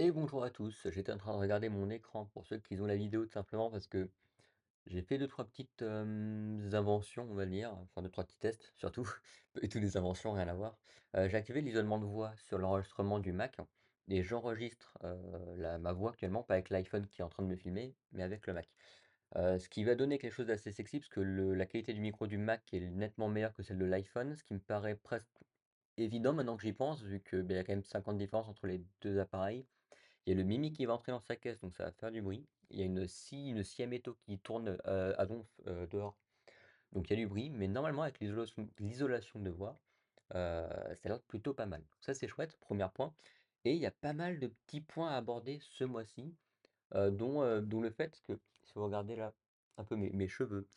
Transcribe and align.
Et 0.00 0.12
bonjour 0.12 0.44
à 0.44 0.50
tous, 0.50 0.86
j'étais 0.92 1.10
en 1.10 1.16
train 1.18 1.32
de 1.32 1.38
regarder 1.38 1.68
mon 1.68 1.90
écran 1.90 2.26
pour 2.26 2.46
ceux 2.46 2.58
qui 2.58 2.80
ont 2.80 2.86
la 2.86 2.94
vidéo 2.94 3.24
tout 3.26 3.32
simplement 3.32 3.68
parce 3.68 3.88
que 3.88 4.08
j'ai 4.86 5.02
fait 5.02 5.18
deux 5.18 5.26
trois 5.26 5.44
petites 5.44 5.82
hem, 5.82 6.70
inventions 6.72 7.26
on 7.28 7.34
va 7.34 7.46
dire, 7.46 7.72
enfin 7.72 8.02
deux 8.02 8.08
trois 8.08 8.22
petits 8.24 8.38
tests 8.38 8.72
surtout, 8.76 9.08
et 9.62 9.68
toutes 9.68 9.82
les 9.82 9.96
inventions 9.96 10.32
rien 10.32 10.46
à 10.46 10.54
voir. 10.54 10.78
J'ai 11.14 11.34
activé 11.36 11.62
l'isolement 11.62 11.98
de 11.98 12.04
voix 12.04 12.32
sur 12.36 12.58
l'enregistrement 12.58 13.18
du 13.18 13.32
Mac 13.32 13.56
et 14.08 14.22
j'enregistre, 14.22 14.98
ma 15.56 15.92
voix 15.92 16.10
actuellement, 16.10 16.44
pas 16.44 16.54
avec 16.54 16.70
l'iPhone 16.70 17.08
qui 17.08 17.20
est 17.20 17.24
en 17.24 17.28
train 17.28 17.42
de 17.42 17.48
me 17.48 17.56
filmer, 17.56 17.96
mais 18.12 18.22
avec 18.22 18.46
le 18.46 18.52
Mac. 18.52 18.68
Ce 19.34 19.68
qui 19.68 19.82
va 19.82 19.96
donner 19.96 20.18
quelque 20.18 20.34
chose 20.34 20.46
d'assez 20.46 20.70
sexy 20.70 21.00
parce 21.00 21.08
que 21.08 21.20
le 21.20 21.54
la 21.54 21.66
qualité 21.66 21.92
du 21.92 22.00
micro 22.00 22.28
du 22.28 22.38
Mac 22.38 22.72
est 22.72 22.88
nettement 22.88 23.28
meilleure 23.28 23.52
que 23.52 23.64
celle 23.64 23.78
de 23.78 23.84
l'iPhone, 23.84 24.36
ce 24.36 24.44
qui 24.44 24.54
me 24.54 24.60
paraît 24.60 24.94
presque 24.94 25.40
évident 25.96 26.32
maintenant 26.32 26.56
que 26.56 26.62
j'y 26.62 26.72
pense 26.72 27.02
vu 27.02 27.20
que, 27.20 27.42
beh, 27.42 27.54
il 27.54 27.56
y 27.56 27.60
a 27.60 27.64
quand 27.64 27.72
même 27.72 27.82
50 27.82 28.14
de 28.14 28.20
différence 28.20 28.48
entre 28.48 28.68
les 28.68 28.80
2 29.00 29.18
appareils. 29.18 29.66
Il 30.26 30.30
y 30.30 30.32
a 30.34 30.36
le 30.36 30.44
Mimi 30.44 30.72
qui 30.72 30.86
va 30.86 30.94
entrer 30.94 31.12
dans 31.12 31.20
sa 31.20 31.36
caisse, 31.36 31.60
donc 31.60 31.74
ça 31.74 31.84
va 31.84 31.92
faire 31.92 32.10
du 32.12 32.22
bruit. 32.22 32.48
Il 32.70 32.78
y 32.78 32.82
a 32.82 32.84
une 32.86 33.06
scie 33.08 33.48
une 33.48 33.62
à 33.82 33.86
métaux 33.86 34.14
qui 34.26 34.38
tourne, 34.38 34.78
heu, 34.86 35.20
à 35.20 35.26
donf, 35.26 35.60
heu, 35.66 35.86
dehors, 35.86 36.18
donc 36.92 37.08
il 37.10 37.14
y 37.14 37.16
a 37.16 37.16
du 37.18 37.26
bruit, 37.28 37.50
mais 37.50 37.68
normalement 37.68 38.02
avec 38.02 38.20
l'isolation 38.20 39.40
de 39.40 39.50
voix, 39.50 39.80
heu, 40.34 40.36
ça 40.94 41.00
a 41.04 41.08
l'air 41.08 41.22
plutôt 41.22 41.54
pas 41.54 41.66
mal. 41.66 41.84
Ça 42.00 42.14
c'est 42.14 42.28
chouette, 42.28 42.58
premier 42.58 42.86
point 42.94 43.14
et 43.64 43.72
il 43.74 43.78
y 43.80 43.86
a 43.86 43.90
pas 43.92 44.12
mal 44.14 44.40
de 44.40 44.48
petits 44.48 44.80
points 44.82 45.10
à 45.10 45.16
aborder 45.16 45.58
ce 45.62 45.84
mois-ci, 45.84 46.36
dont, 46.94 47.62
dont 47.62 47.80
le 47.82 47.90
fait 47.90 48.22
que 48.28 48.40
si 48.64 48.72
vous 48.74 48.84
regardez 48.84 49.16
là, 49.16 49.34
un 49.78 49.84
peu 49.84 49.96
mes 49.96 50.10
mes 50.10 50.28
cheveux, 50.28 50.68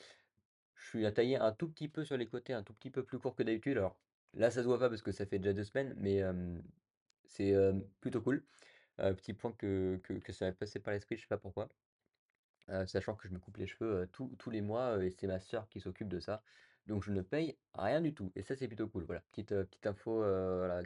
je 0.76 0.88
suis 0.90 1.06
à 1.06 1.12
tailler 1.12 1.38
un 1.38 1.54
tout 1.54 1.70
petit 1.70 1.90
peu 1.90 2.06
sur 2.06 2.18
les 2.18 2.28
côtés, 2.28 2.54
un 2.54 2.64
tout 2.64 2.74
petit 2.74 2.92
peu 2.92 3.06
plus 3.06 3.20
court 3.20 3.36
que 3.36 3.44
d'habitude. 3.44 3.78
Alors 3.78 4.00
là, 4.34 4.52
ça 4.52 4.62
se 4.64 4.68
voit 4.68 4.80
pas 4.80 4.90
parce 4.90 5.02
que 5.04 5.12
ça 5.12 5.26
fait 5.26 5.40
déjà 5.40 5.54
2 5.54 5.64
semaines, 5.66 5.96
mais 5.98 6.22
c'est, 7.26 7.54
plutôt 8.00 8.22
cool. 8.22 8.46
Petit 9.02 9.34
point 9.34 9.52
que 9.54 10.00
que 10.04 10.14
que 10.14 10.32
ça 10.34 10.46
m'est 10.46 10.54
passé 10.54 10.80
par 10.80 10.94
l'esprit, 10.94 11.18
je 11.18 11.24
sais 11.24 11.28
pas 11.28 11.38
pourquoi. 11.38 11.70
Heu, 12.70 12.86
sachant 12.88 13.16
que 13.16 13.28
je 13.28 13.34
me 13.34 13.40
coupe 13.40 13.58
les 13.58 13.68
cheveux, 13.68 14.08
tous 14.12 14.36
tous 14.38 14.50
les 14.50 14.62
mois, 14.62 15.04
et 15.04 15.12
c'est 15.12 15.28
ma 15.28 15.40
sœur 15.40 15.70
qui 15.70 15.80
s'occupe 15.80 16.08
de 16.10 16.20
ça. 16.20 16.44
Donc 16.88 17.04
je 17.04 17.12
ne 17.12 17.22
paye 17.22 17.60
rien 17.74 18.02
du 18.02 18.14
tout 18.14 18.32
et 18.36 18.44
ça, 18.44 18.56
c'est 18.56 18.68
plutôt 18.68 18.88
cool. 18.90 19.04
Voilà, 19.06 19.22
petite, 19.32 19.50
petite 19.50 19.86
info, 19.88 20.24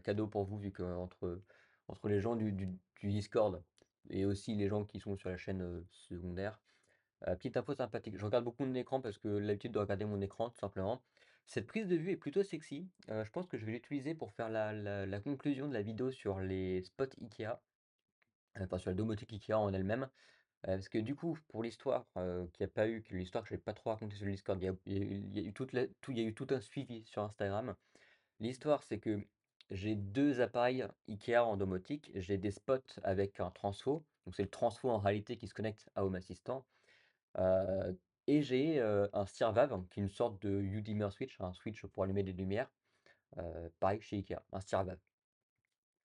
cadeau 0.03 0.27
pour 0.27 0.43
vous 0.45 0.57
vu 0.57 0.71
qu'entre 0.71 1.41
entre 1.87 2.09
les 2.09 2.19
gens 2.21 2.35
du 2.35 2.51
du 2.53 2.79
Discord 3.03 3.63
et 4.09 4.25
aussi 4.25 4.55
les 4.55 4.67
gens 4.69 4.85
qui 4.85 4.99
sont 4.99 5.15
sur 5.17 5.29
la 5.29 5.37
chaîne, 5.37 5.85
secondaire, 5.89 6.61
heu, 7.27 7.35
petite 7.37 7.57
info 7.57 7.75
sympathique. 7.75 8.17
Je 8.17 8.25
regarde 8.25 8.45
beaucoup 8.45 8.65
mon 8.65 8.75
écran 8.75 9.01
parce 9.01 9.17
que 9.19 9.27
l'habitude 9.29 9.73
de 9.73 9.79
regarder 9.79 10.05
mon 10.05 10.21
écran 10.21 10.49
tout 10.51 10.59
simplement. 10.59 11.03
Cette 11.47 11.67
prise 11.67 11.87
de 11.87 11.95
vue 11.97 12.11
est 12.11 12.17
plutôt 12.17 12.43
sexy, 12.43 12.89
heu, 13.09 13.23
je 13.25 13.31
pense 13.31 13.47
que 13.47 13.57
je 13.57 13.65
vais 13.65 13.73
l'utiliser 13.73 14.15
pour 14.15 14.33
faire 14.33 14.49
la 14.49 14.73
la 15.05 15.21
conclusion 15.21 15.67
de 15.69 15.73
la 15.73 15.81
vidéo 15.83 16.11
sur 16.11 16.39
les 16.41 16.81
spots 16.83 17.05
IKEA. 17.21 17.63
Enfin, 18.59 18.77
sur 18.77 18.89
la 18.89 18.95
domotique 18.95 19.33
IKEA 19.33 19.59
en 19.59 19.73
elle-même, 19.73 20.09
parce 20.63 20.89
que 20.89 20.97
du 20.97 21.13
coup, 21.15 21.37
pour 21.49 21.61
l'histoire, 21.61 22.07
heu, 22.17 22.49
qu'il 22.53 22.63
y 22.63 22.69
a 22.69 22.71
pas 22.71 22.87
eu 22.87 23.03
l'histoire 23.11 23.43
que 23.43 23.49
je 23.49 23.55
vais 23.55 23.61
pas 23.61 23.73
trop 23.73 23.89
raconter 23.91 24.15
sur 24.15 24.25
le 24.25 24.31
Discord, 24.31 24.59
il 24.61 24.65
y 24.65 25.39
a 25.39 25.41
eu 25.43 25.53
tout 25.53 25.67
y 25.73 25.79
a 26.19 26.23
eu 26.23 26.33
tout 26.33 26.47
un 26.49 26.59
suivi 26.59 27.03
sur 27.05 27.21
Instagram. 27.21 27.75
L'histoire, 28.39 28.83
c'est 28.83 28.99
que 28.99 29.19
j'ai 29.71 29.95
2 29.95 30.41
appareils 30.41 30.87
IKEA 31.07 31.43
en 31.43 31.57
domotique, 31.57 32.11
j'ai 32.15 32.37
des 32.37 32.51
spots 32.51 32.99
avec 33.03 33.39
un 33.39 33.51
transfo, 33.51 34.05
donc 34.25 34.35
c'est 34.35 34.43
le 34.43 34.49
transfo 34.49 34.89
en 34.89 34.99
réalité 34.99 35.37
qui 35.37 35.47
se 35.47 35.53
connecte 35.53 35.89
à 35.95 36.05
Home 36.05 36.15
Assistant, 36.15 36.65
et 38.27 38.41
j'ai, 38.41 38.79
un 38.79 39.25
Stirvav 39.25 39.85
qui 39.89 39.99
est 39.99 40.03
une 40.03 40.09
sorte 40.09 40.41
de 40.41 40.61
U-dimmer 40.61 41.11
switch, 41.11 41.39
un 41.41 41.53
switch 41.53 41.85
pour 41.85 42.03
allumer 42.03 42.23
des 42.23 42.33
lumières, 42.33 42.71
pareil 43.79 44.01
chez 44.01 44.17
IKEA, 44.17 44.41
un 44.51 44.61
Stirvav. 44.61 44.97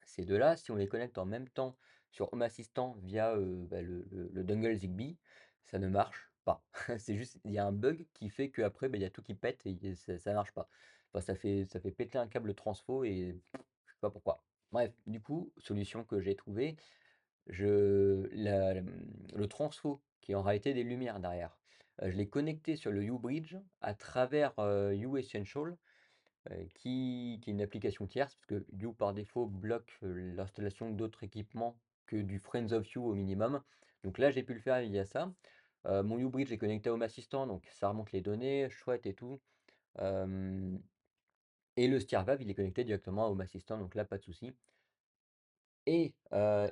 Ces 0.05 0.25
2-là, 0.25 0.57
si 0.57 0.71
on 0.73 0.77
les 0.77 0.89
connecte 0.89 1.19
en 1.19 1.27
même 1.27 1.49
temps 1.49 1.77
sur 2.11 2.33
Home 2.33 2.43
Assistant 2.43 2.97
via, 3.03 3.37
bah, 3.37 3.83
le 3.83 4.07
le 4.11 4.75
Zigbee, 4.75 5.19
ça 5.63 5.79
ne 5.79 5.89
marche 5.89 6.33
pas. 6.45 6.65
C'est 6.99 7.17
juste, 7.17 7.41
il 7.45 7.53
y 7.53 7.59
a 7.59 7.67
un 7.67 7.73
bug 7.73 8.07
qui 8.15 8.31
fait 8.31 8.51
qu'après, 8.51 8.89
bah, 8.89 8.99
il 8.99 9.03
y 9.03 9.05
a 9.05 9.11
tout 9.11 9.23
qui 9.23 9.35
pète 9.35 9.67
et 9.67 9.95
ça 9.95 10.19
ça 10.19 10.33
marche 10.35 10.53
pas. 10.53 10.69
Enfin, 11.13 11.21
ça 11.21 11.35
fait 11.35 11.65
ça 11.67 11.81
fait 11.81 11.93
péter 11.93 12.19
un 12.19 12.29
câble 12.29 12.55
transfo 12.55 13.05
et 13.05 13.41
je 13.87 13.93
sais 13.93 13.99
pas 14.01 14.11
pourquoi. 14.11 14.45
Bref, 14.73 14.95
du 15.07 15.21
coup, 15.21 15.53
solution 15.59 16.05
que 16.05 16.21
j'ai 16.21 16.37
trouvée, 16.37 16.77
je 17.47 18.29
la, 18.33 18.75
le 18.81 19.47
transfo 19.49 20.03
qui 20.21 20.35
en 20.35 20.43
réalité 20.43 20.75
des 20.75 20.85
lumières 20.85 21.21
derrière, 21.21 21.59
je 22.03 22.17
l'ai 22.17 22.29
connecté 22.29 22.77
sur 22.77 22.93
le 22.93 23.03
U-Bridge 23.05 23.57
à 23.81 23.95
travers, 23.95 24.55
U-Essential 24.59 25.77
qui 26.75 27.39
qui 27.43 27.51
est 27.51 27.53
une 27.53 27.61
application 27.63 28.07
tierce, 28.07 28.35
parce 28.37 28.47
que 28.47 28.67
You 28.73 28.95
par 28.95 29.13
défaut 29.15 29.47
bloque, 29.47 29.99
l'installation 30.03 30.91
d'autres 30.91 31.23
équipements 31.25 31.79
que 32.11 32.17
du 32.17 32.39
Friends 32.41 32.73
of 32.73 32.91
You 32.93 33.05
au 33.07 33.15
minimum. 33.15 33.63
Donc 34.05 34.19
là, 34.19 34.31
j'ai 34.33 34.43
pu 34.45 34.55
le 34.55 34.61
faire 34.61 34.81
via 34.83 35.05
ça. 35.07 35.33
Mon 35.87 36.19
U-Bridge 36.19 36.53
est 36.53 36.59
connecté 36.59 36.91
à 36.91 36.95
Home 36.95 37.03
Assistant, 37.03 37.47
donc 37.47 37.67
ça 37.73 37.89
remonte 37.91 38.13
les 38.13 38.23
données, 38.23 38.69
chouette 38.71 39.07
et 39.07 39.15
tout. 39.15 39.41
Et 41.77 41.89
le 41.89 41.99
SteerVav, 42.01 42.43
il 42.43 42.51
est 42.51 42.55
connecté 42.55 42.85
directement 42.85 43.27
à 43.27 43.29
Home 43.31 43.41
Assistant, 43.41 43.79
donc 43.79 43.95
là, 43.97 44.05
pas 44.05 44.19
de 44.19 44.23
souci. 44.23 44.53
Et 45.87 46.15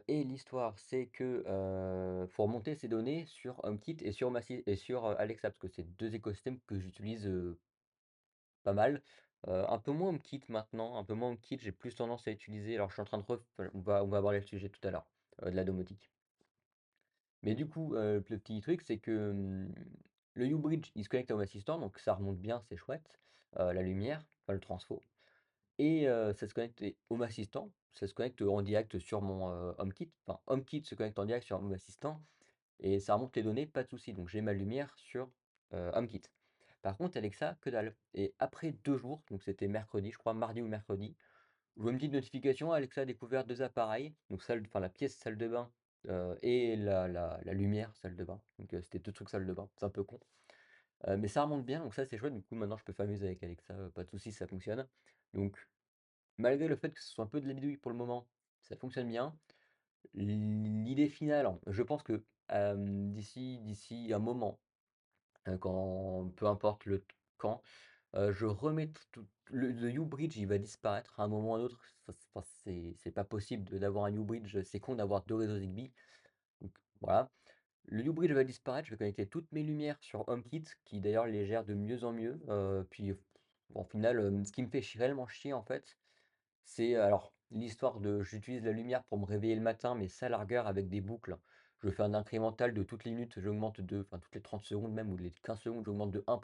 et 0.09 0.25
l'histoire, 0.25 0.79
c'est 0.79 1.09
que, 1.09 1.43
heu, 1.47 2.27
faut 2.29 2.45
remonter 2.45 2.75
ces 2.75 2.89
données 2.89 3.25
sur 3.27 3.61
HomeKit 3.65 3.97
et 4.03 4.13
sur 4.13 4.33
et 4.67 4.77
sur, 4.77 5.07
Alexa, 5.07 5.51
parce 5.51 5.59
que 5.59 5.69
c'est 5.69 5.85
2 5.85 6.15
écosystèmes 6.15 6.61
que 6.61 6.79
j'utilise, 6.79 7.29
pas 8.63 8.73
mal. 8.73 9.03
Un 9.47 9.79
peu 9.79 9.93
moins 9.93 10.11
HomeKit 10.11 10.41
maintenant, 10.49 10.97
un 10.97 11.05
peu 11.05 11.15
moins 11.15 11.31
HomeKit, 11.31 11.59
j'ai 11.61 11.73
plus 11.73 11.95
tendance 11.95 12.27
à 12.29 12.33
utiliser 12.33 12.75
alors 12.77 12.89
je 12.91 12.95
suis 12.95 13.03
en 13.03 13.05
train 13.05 13.19
de 13.19 13.23
ref 13.25 13.41
on 13.75 13.81
va 13.81 14.05
on 14.05 14.09
va 14.09 14.33
le 14.33 14.43
sujet 14.43 14.69
tout 14.69 14.81
à 14.87 14.91
l'heure, 14.91 15.07
heu, 15.07 15.18
de 15.43 15.51
la 15.51 15.65
domotique. 15.65 16.11
Mais 17.43 17.55
du 17.55 17.67
coup, 17.67 17.95
le 17.95 18.21
petit 18.21 18.61
truc, 18.61 18.83
c'est 18.83 18.99
que, 18.99 19.67
le 20.35 20.47
U-Bridge, 20.47 20.91
il 20.95 21.05
se 21.05 21.09
connecte 21.09 21.31
à 21.31 21.35
Home 21.35 21.41
Assistant, 21.41 21.79
donc 21.79 21.99
ça 21.99 22.15
remonte 22.15 22.39
bien, 22.39 22.61
c'est 22.69 22.77
chouette, 22.77 23.21
la 23.57 23.83
lumière, 23.83 24.25
enfin 24.45 24.55
le 24.55 24.61
transfo 24.61 25.03
et 25.79 26.07
ça 26.35 26.47
se 26.49 26.55
connecte 26.55 26.83
et 26.83 26.97
Home 27.11 27.23
Assistant, 27.23 27.71
ça 27.93 28.07
se 28.07 28.15
connecte 28.15 28.43
en 28.43 28.63
direct 28.63 28.99
sur 28.99 29.23
mon, 29.23 29.47
HomeKit. 29.79 30.11
Enfin, 30.27 30.41
HomeKit 30.47 30.85
se 30.85 30.95
connecte 30.95 31.19
en 31.19 31.25
direct 31.25 31.47
sur 31.47 31.59
Home 31.59 31.73
Assistant 31.73 32.21
et 32.81 33.01
ça 33.01 33.15
remonte 33.15 33.35
les 33.37 33.43
données, 33.43 33.67
pas 33.67 33.85
de 33.85 33.89
souci. 33.89 34.13
Donc 34.13 34.29
j'ai 34.29 34.41
ma 34.41 34.53
lumière 34.53 34.93
sur, 34.97 35.31
heu, 35.73 35.91
HomeKit. 35.95 36.23
Par 36.83 36.97
contre 36.97 37.17
Alexa, 37.17 37.57
que 37.61 37.71
dalle 37.71 37.95
et 38.15 38.35
après 38.39 38.73
2 38.85 38.97
jours, 38.97 39.23
donc 39.31 39.43
c'était 39.43 39.69
mercredi, 39.69 40.11
je 40.11 40.19
crois, 40.19 40.35
mardi 40.35 40.63
ou 40.63 40.69
mercredi, 40.69 41.15
je 41.79 41.83
vois 41.83 41.93
une 41.93 41.99
petite 41.99 42.13
notification: 42.15 42.73
«Alexa 42.73 43.03
a 43.03 43.07
découvert 43.07 43.47
2 43.47 43.63
appareils», 43.63 44.17
donc 44.31 44.43
salle 44.45 44.63
enfin 44.67 44.81
la 44.81 44.91
pièce 44.91 45.17
salle 45.17 45.39
de 45.39 45.49
bain, 45.49 45.75
heu 46.09 46.37
et 46.43 46.77
la 46.77 47.09
la 47.09 47.55
lumière 47.55 47.97
salle 47.97 48.17
de 48.17 48.25
bain. 48.25 48.43
Donc 48.59 48.75
heu, 48.75 48.83
c'était 48.83 49.01
2 49.01 49.13
trucs 49.13 49.31
salle 49.31 49.47
de 49.47 49.55
bain, 49.55 49.71
c'est 49.79 49.87
un 49.87 49.91
peu 49.91 50.05
con. 50.05 50.21
Heu, 51.09 51.17
mais 51.19 51.29
ça 51.29 51.43
remonte 51.45 51.65
bien, 51.67 51.81
donc 51.83 51.95
ça 51.95 52.07
c'est 52.07 52.19
chouette, 52.19 52.35
du 52.35 52.43
coup 52.45 52.55
maintenant 52.57 52.77
je 52.79 52.85
peux 52.85 52.95
m'amuser 52.99 53.27
avec 53.27 53.43
Alexa, 53.45 53.91
pas 53.95 54.05
de 54.05 54.11
souci, 54.11 54.33
ça 54.33 54.47
fonctionne. 54.49 54.89
Donc 55.35 55.69
malgré 56.39 56.69
le 56.69 56.77
fait 56.77 56.93
que 56.93 57.03
ce 57.03 57.09
soit 57.11 57.25
un 57.25 57.29
peu 57.29 57.41
de 57.43 57.49
la 57.49 57.55
bidouille 57.55 57.79
pour 57.79 57.91
le 57.93 57.97
moment, 57.99 58.31
ça 58.63 58.77
fonctionne 58.77 59.09
bien. 59.09 59.39
L'idée 60.15 61.09
finale, 61.09 61.47
hein, 61.47 61.61
je 61.69 61.83
pense 61.85 62.03
que, 62.05 62.27
d'ici 63.13 63.61
d'ici 63.61 64.13
un 64.15 64.19
moment, 64.21 64.61
heu, 65.49 65.59
quand 65.59 66.31
peu 66.37 66.47
importe 66.47 66.87
le 66.87 67.07
quand, 67.39 67.63
je 68.15 68.47
remets 68.47 68.93
tout 69.13 69.27
le 69.51 69.73
le 69.73 69.91
U-Bridge, 69.91 70.37
il 70.37 70.47
va 70.47 70.59
disparaître 70.59 71.21
à 71.21 71.25
un 71.25 71.29
moment 71.29 71.53
ou 71.53 71.55
à 71.57 71.59
un 71.59 71.63
autre. 71.63 71.81
Enfin, 72.35 72.47
c'est 72.97 73.13
pas 73.13 73.25
possible 73.25 73.79
d'avoir 73.79 74.05
un 74.07 74.15
U-Bridge, 74.15 74.63
c'est 74.63 74.81
con 74.81 74.95
d'avoir 74.97 75.25
2 75.25 75.35
réseaux 75.37 75.59
Zigbee. 75.59 75.93
Donc 76.61 76.77
voilà. 77.01 77.33
Le 77.87 78.05
U-Bridge 78.05 78.33
va 78.33 78.45
disparaître, 78.45 78.87
je 78.89 78.93
vais 78.95 78.99
connecter 78.99 79.29
toutes 79.29 79.53
mes 79.53 79.63
lumières 79.63 79.99
sur 80.03 80.29
HomeKit, 80.29 80.65
qui 80.85 81.01
d'ailleurs 81.01 81.27
les 81.27 81.47
gère 81.47 81.65
de 81.65 81.75
mieux 81.75 82.05
en 82.05 82.13
mieux. 82.13 82.41
Heu, 82.49 82.87
puis, 82.91 83.13
au 83.75 83.85
final, 83.85 84.45
ce 84.47 84.53
qui 84.53 84.63
me 84.63 84.69
fait 84.71 84.83
réellement 84.97 85.27
chier, 85.27 85.53
en 85.55 85.63
fait, 85.65 85.99
c'est 86.65 86.95
alors 86.97 87.35
l'histoire 87.51 88.01
de 88.01 88.23
j'utilise 88.23 88.65
la 88.65 88.73
lumière 88.73 89.05
pour 89.05 89.19
me 89.19 89.25
réveiller 89.25 89.55
le 89.57 89.63
matin, 89.63 89.95
mais 89.95 90.09
ça, 90.09 90.27
à 90.27 90.29
la 90.29 90.39
rigueur, 90.39 90.67
avec 90.67 90.89
des 90.89 91.01
boucles, 91.01 91.39
je 91.83 91.91
fais 91.91 92.03
un 92.03 92.15
incrémental 92.15 92.75
de 92.75 92.83
toutes 92.83 93.05
les 93.05 93.13
minutes, 93.13 93.41
j'augmente 93.41 93.81
de 93.81 94.03
enfin, 94.03 94.19
toutes 94.19 94.35
les 94.35 94.43
30 94.43 94.65
secondes 94.65 94.93
même 94.93 95.11
ou 95.13 95.17
les 95.17 95.33
15 95.33 95.61
secondes, 95.61 95.85
j'augmente 95.85 96.11
de 96.13 96.25
1 96.27 96.41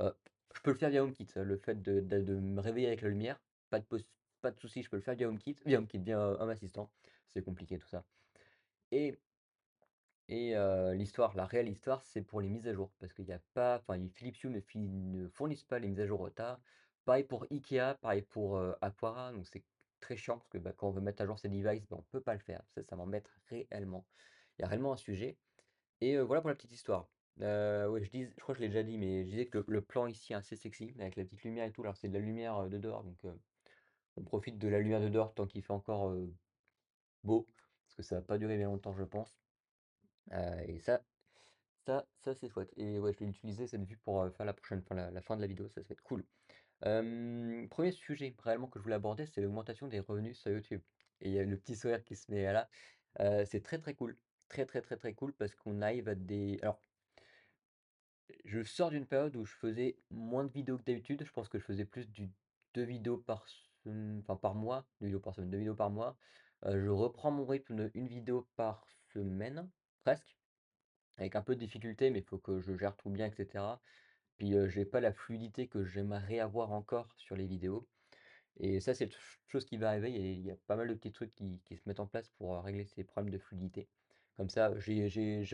Heu, 0.00 0.14
je 0.54 0.60
peux 0.60 0.70
le 0.72 0.76
faire 0.76 0.90
via 0.90 1.02
HomeKit, 1.02 1.26
le 1.36 1.56
fait 1.56 1.82
de 1.82 2.00
de 2.00 2.34
me 2.40 2.60
réveiller 2.60 2.86
avec 2.88 3.02
la 3.02 3.08
lumière, 3.08 3.42
pas 3.70 3.80
de 3.80 3.86
pas 4.40 4.50
de 4.50 4.56
je 4.60 4.88
peux 4.90 4.96
le 4.96 5.02
faire 5.02 5.14
via 5.16 5.28
HomeKit 5.28 5.56
via 5.64 5.78
HomeKit, 5.78 5.98
via 6.00 6.18
Home 6.40 6.50
Assistant. 6.50 6.92
C'est 7.28 7.42
compliqué 7.44 7.78
tout 7.78 7.88
ça 7.88 8.06
et 8.92 9.20
et 10.28 10.54
heu, 10.56 10.92
l'histoire, 10.94 11.34
la 11.36 11.44
réelle 11.46 11.68
histoire, 11.68 12.02
c'est 12.02 12.22
pour 12.22 12.40
les 12.40 12.48
mises 12.48 12.66
à 12.68 12.74
jour 12.74 12.92
parce 12.98 13.12
qu'il 13.12 13.26
y 13.26 13.32
a 13.32 13.40
pas 13.54 13.78
enfin, 13.78 14.08
Philips 14.14 14.42
Hue 14.42 14.48
ne 14.50 14.60
ne 15.22 15.28
fournissent 15.28 15.64
pas 15.64 15.78
les 15.78 15.88
mises 15.88 16.00
à 16.00 16.06
jour 16.06 16.20
au 16.20 16.30
tas. 16.30 16.60
Pareil 17.04 17.24
pour 17.24 17.46
IKEA, 17.50 17.94
pareil 17.94 18.22
pour, 18.22 18.56
heu, 18.58 18.76
Aqara, 18.80 19.32
donc 19.32 19.46
c'est 19.46 19.64
très 20.00 20.16
chiant 20.16 20.38
parce 20.38 20.48
que, 20.48 20.58
bah, 20.58 20.72
quand 20.72 20.88
on 20.88 20.90
veut 20.92 21.00
mettre 21.00 21.22
à 21.22 21.26
jour 21.26 21.38
ses 21.38 21.48
devices, 21.48 21.86
bah, 21.88 21.96
on 21.98 22.02
peut 22.02 22.22
pas 22.22 22.34
le 22.34 22.40
faire. 22.40 22.62
Ça, 22.74 22.82
ça 22.82 22.96
m'embête 22.96 23.28
réellement. 23.48 24.08
Il 24.58 24.62
y 24.62 24.64
a 24.64 24.68
réellement 24.68 24.92
un 24.92 24.96
sujet 24.96 25.38
et 26.02 26.18
voilà 26.20 26.42
pour 26.42 26.50
la 26.50 26.56
petite 26.56 26.72
histoire. 26.72 27.15
Ouais, 27.38 28.02
je 28.02 28.10
dis 28.10 28.24
je 28.24 28.40
crois 28.40 28.54
que 28.54 28.60
je 28.60 28.62
l'ai 28.62 28.68
déjà 28.68 28.82
dit, 28.82 28.98
mais 28.98 29.24
je 29.24 29.30
disais 29.30 29.46
que 29.46 29.64
le 29.66 29.80
plan 29.82 30.06
ici 30.06 30.32
est 30.32 30.36
assez 30.36 30.56
sexy 30.56 30.94
avec 30.98 31.16
la 31.16 31.24
petite 31.24 31.42
lumière 31.44 31.66
et 31.66 31.72
tout. 31.72 31.82
Alors 31.82 31.96
c'est 31.96 32.08
de 32.08 32.14
la 32.14 32.20
lumière, 32.20 32.68
de 32.68 32.78
dehors, 32.78 33.04
donc 33.04 33.18
on 34.16 34.22
profite 34.24 34.58
de 34.58 34.68
la 34.68 34.78
lumière 34.78 35.00
de 35.00 35.08
dehors 35.08 35.34
tant 35.34 35.46
qu'il 35.46 35.62
fait 35.62 35.72
encore, 35.72 36.16
beau. 37.24 37.46
Parce 37.84 37.96
que 37.96 38.02
ça 38.02 38.16
va 38.16 38.22
pas 38.22 38.38
durer 38.38 38.56
bien 38.56 38.66
longtemps, 38.66 38.94
je 38.94 39.04
pense. 39.04 39.38
Et 40.66 40.78
ça 40.80 41.02
ça 41.86 42.06
ça 42.18 42.34
c'est 42.34 42.48
chouette 42.48 42.72
et 42.76 42.98
ouais, 42.98 43.12
je 43.12 43.20
vais 43.20 43.26
utiliser 43.26 43.66
cette 43.68 43.84
vue 43.84 43.96
pour, 43.98 44.28
faire 44.36 44.46
la 44.46 44.54
prochaine 44.54 44.82
la 44.90 45.20
fin 45.22 45.36
de 45.36 45.40
la 45.40 45.46
vidéo, 45.46 45.68
ça, 45.68 45.82
ça 45.82 45.88
va 45.88 45.92
être 45.92 46.02
cool. 46.02 46.24
Hem, 46.82 47.68
1 47.78 47.90
sujet 47.92 48.34
réellement 48.42 48.68
que 48.68 48.78
je 48.78 48.82
voulais 48.82 48.96
aborder, 48.96 49.26
c'est 49.26 49.40
l'augmentation 49.40 49.88
des 49.88 50.00
revenus 50.00 50.38
sur 50.38 50.50
YouTube 50.50 50.82
et 51.20 51.28
il 51.28 51.34
y 51.34 51.38
a 51.38 51.44
le 51.44 51.56
petit 51.56 51.76
sourire 51.76 52.02
qui 52.04 52.16
se 52.16 52.30
met 52.30 52.52
là. 52.52 52.68
C'est 53.46 53.62
très, 53.62 53.78
très 53.78 53.94
cool. 53.94 54.18
Très, 54.48 54.66
très, 54.66 54.80
très, 54.82 54.96
très 54.96 55.14
cool 55.14 55.32
parce 55.34 55.54
qu'on 55.54 55.80
arrive 55.82 56.08
à 56.08 56.14
des 56.14 56.58
alors 56.62 56.82
je 58.44 58.62
sors 58.62 58.90
d'une 58.90 59.06
période 59.06 59.36
où 59.36 59.44
je 59.44 59.54
faisais 59.54 59.98
moins 60.10 60.44
de 60.44 60.52
vidéos 60.52 60.78
que 60.78 60.84
d'habitude. 60.84 61.24
Je 61.24 61.32
pense 61.32 61.48
que 61.48 61.58
je 61.58 61.64
faisais 61.64 61.84
plus 61.84 62.08
du 62.08 62.30
2 62.74 62.84
vidéos 62.84 63.18
par 63.18 63.46
sem 63.84 64.18
enfin 64.20 64.36
par 64.36 64.54
mois, 64.54 64.86
2 65.00 65.06
vidéos 65.06 65.20
par 65.20 65.34
semaine, 65.34 65.50
2 65.50 65.58
vidéos 65.58 65.74
par 65.74 65.90
mois. 65.90 66.16
Je 66.64 66.88
reprends 66.88 67.30
mon 67.30 67.46
rythme 67.46 67.76
de 67.76 67.90
1 67.94 68.06
vidéo 68.06 68.48
par 68.56 68.86
semaine, 69.12 69.68
presque, 70.04 70.36
avec 71.18 71.36
un 71.36 71.42
peu 71.42 71.54
de 71.54 71.60
difficulté, 71.60 72.10
mais 72.10 72.20
il 72.20 72.24
faut 72.24 72.38
que 72.38 72.60
je 72.60 72.76
gère 72.76 72.96
tout 72.96 73.10
bien 73.10 73.26
et 73.26 73.32
cetera. 73.32 73.80
Puis, 74.38 74.54
heu, 74.54 74.68
j'ai 74.68 74.84
pas 74.84 75.00
la 75.00 75.12
fluidité 75.12 75.68
que 75.68 75.84
j'aimerais 75.84 76.40
avoir 76.40 76.72
encore 76.72 77.14
sur 77.16 77.36
les 77.36 77.46
vidéos 77.46 77.88
et 78.58 78.80
ça, 78.80 78.94
c'est 78.94 79.12
ch 79.12 79.40
chose 79.48 79.64
qui 79.64 79.76
va 79.76 79.90
arriver 79.90 80.10
il 80.12 80.40
y 80.42 80.50
a 80.50 80.56
pas 80.66 80.76
mal 80.76 80.88
de 80.88 80.94
petits 80.94 81.12
trucs 81.12 81.34
qui 81.34 81.60
se 81.76 81.82
mettent 81.86 82.00
en 82.00 82.06
place 82.06 82.28
pour, 82.30 82.62
régler 82.62 82.84
ces 82.84 83.04
problèmes 83.04 83.32
de 83.32 83.38
fluidité. 83.38 83.88
Comme 84.36 84.50
ça, 84.50 84.78
j'ai 84.78 85.04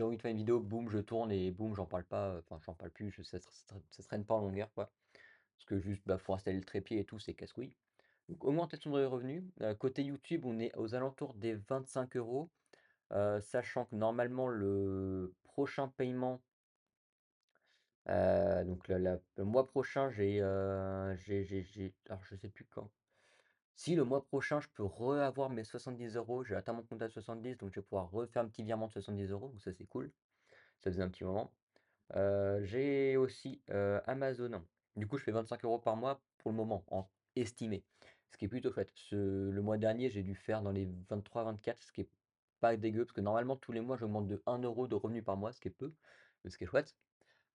envie 0.03 0.17
de 0.17 0.21
faire 0.21 0.31
une 0.31 0.37
vidéo, 0.37 0.59
boum, 0.59 0.89
je 0.89 0.99
tourne 0.99 1.31
et 1.31 1.51
boum, 1.51 1.73
j'en 1.75 1.85
parle 1.85 2.03
pas, 2.05 2.37
enfin 2.39 2.59
j'en 2.65 2.73
parle 2.75 2.91
plus, 2.91 3.11
ça 3.23 3.39
se 3.39 3.45
ça 3.49 3.75
ça 3.89 4.03
traîne 4.03 4.25
pas 4.25 4.35
en 4.35 4.41
longueur, 4.41 4.73
quoi. 4.73 4.91
Parce 5.57 5.65
que 5.65 5.79
juste, 5.79 6.03
bah, 6.07 6.17
faut 6.17 6.33
installer 6.33 6.57
le 6.59 6.65
trépied 6.65 6.99
et 6.99 7.05
tout, 7.05 7.19
c'est 7.19 7.33
casse-couille. 7.35 7.75
Donc 8.29 8.43
augmentation 8.45 8.91
de 8.91 9.05
revenus, 9.05 9.45
heu, 9.61 9.75
côté 9.75 10.03
YouTube, 10.03 10.45
on 10.45 10.59
est 10.59 10.75
aux 10.77 10.95
alentours 10.95 11.35
des 11.35 11.55
25 11.55 12.15
€, 12.15 12.51
heu, 13.13 13.41
sachant 13.41 13.85
que 13.85 13.95
normalement 13.95 14.47
le 14.49 15.35
prochain 15.43 15.89
paiement 15.89 16.43
Heu, 18.07 18.63
donc 18.65 18.87
le 18.87 19.19
mois 19.43 19.67
prochain, 19.67 20.09
j'ai 20.09 20.41
alors 20.41 22.23
je 22.23 22.35
sais 22.35 22.49
plus 22.49 22.65
quand. 22.65 22.91
Si 23.77 23.95
le 23.95 24.03
mois 24.03 24.23
prochain, 24.23 24.59
je 24.59 24.67
peux 24.71 24.83
re-avoir 24.83 25.49
mes 25.49 25.63
70 25.63 26.15
€, 26.15 26.43
j'ai 26.43 26.55
atteint 26.55 26.73
mon 26.73 26.83
quota 26.83 27.07
de 27.07 27.11
70, 27.13 27.57
donc 27.57 27.71
je 27.73 27.79
vais 27.79 27.83
pouvoir 27.83 28.09
refaire 28.11 28.43
un 28.43 28.47
petit 28.47 28.63
virement 28.63 28.85
de 28.87 28.91
70 28.91 29.31
€, 29.31 29.49
donc 29.51 29.61
ça, 29.61 29.73
c'est 29.73 29.85
cool. 29.87 30.13
Ça 30.79 30.91
faisait 30.91 31.03
un 31.03 31.09
petit 31.09 31.23
moment. 31.25 31.53
Heu, 32.15 32.61
j'ai 32.63 33.17
aussi, 33.17 33.63
heu, 33.71 34.01
Amazon. 34.05 34.67
Du 34.97 35.07
coup, 35.07 35.17
je 35.17 35.23
fais 35.25 35.31
25 35.33 35.63
€ 35.63 35.81
par 35.83 35.97
mois 35.97 36.25
pour 36.37 36.51
le 36.51 36.57
moment, 36.57 36.85
en 36.89 37.09
estimé, 37.35 37.85
ce 38.31 38.37
qui 38.37 38.45
est 38.45 38.49
plutôt 38.49 38.71
chouette. 38.73 38.91
Ce 38.95 39.15
le 39.51 39.61
mois 39.63 39.77
dernier, 39.79 40.09
j'ai 40.09 40.23
dû 40.23 40.35
faire 40.35 40.61
dans 40.63 40.71
les 40.71 40.85
23-24, 41.09 41.83
ce 41.83 41.91
qui 41.93 42.01
est 42.01 42.11
pas 42.61 42.77
dégueu, 42.77 43.05
parce 43.05 43.13
que 43.13 43.21
normalement 43.21 43.57
tous 43.57 43.71
les 43.73 43.81
mois, 43.81 43.97
j'augmente 43.97 44.27
de 44.27 44.43
1 44.47 44.85
€ 44.85 44.87
de 44.89 44.95
revenus 44.95 45.23
par 45.25 45.37
mois, 45.37 45.53
ce 45.53 45.61
qui 45.61 45.69
est 45.69 45.71
peu, 45.71 45.95
mais 46.43 46.51
ce 46.51 46.57
qui 46.59 46.65
est 46.65 46.67
chouette. 46.67 46.97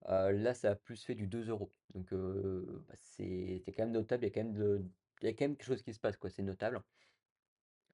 Heu, 0.08 0.32
là, 0.32 0.54
ça 0.54 0.72
a 0.72 0.76
plus 0.76 1.04
fait 1.04 1.14
du 1.16 1.28
2 1.28 1.48
euros 1.50 1.72
donc 1.94 2.12
bah, 2.14 2.94
c'est 2.96 3.64
quand 3.68 3.84
même 3.84 3.92
notable, 3.92 4.24
il 4.24 4.28
y 4.28 4.30
a 4.30 4.34
quand 4.34 4.44
même 4.44 4.54
de 4.54 4.84
il 5.22 5.26
y 5.26 5.28
a 5.28 5.32
quand 5.32 5.44
même 5.44 5.56
quelque 5.56 5.66
chose 5.66 5.82
qui 5.82 5.94
se 5.94 6.00
passe, 6.00 6.16
quoi, 6.16 6.30
c'est 6.30 6.42
notable. 6.42 6.82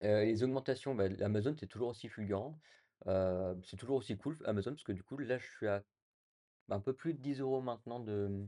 Les 0.03 0.43
augmentations, 0.43 0.95
bah, 0.95 1.09
Amazon, 1.21 1.57
c'est 1.59 1.67
toujours 1.67 1.89
aussi 1.89 2.09
fulgurant. 2.09 2.59
C'est 3.07 3.77
toujours 3.79 3.97
aussi 3.97 4.17
cool 4.17 4.37
Amazon 4.45 4.73
parce 4.73 4.85
que 4.85 4.93
du 4.93 5.03
coup, 5.03 5.17
là, 5.19 5.39
je 5.39 5.47
suis 5.47 5.67
à 5.67 5.85
un 6.69 6.81
peu 6.81 6.95
plus 6.95 7.15
de 7.15 7.19
10 7.21 7.41
euros 7.41 7.61
maintenant 7.61 8.01
de, 8.01 8.47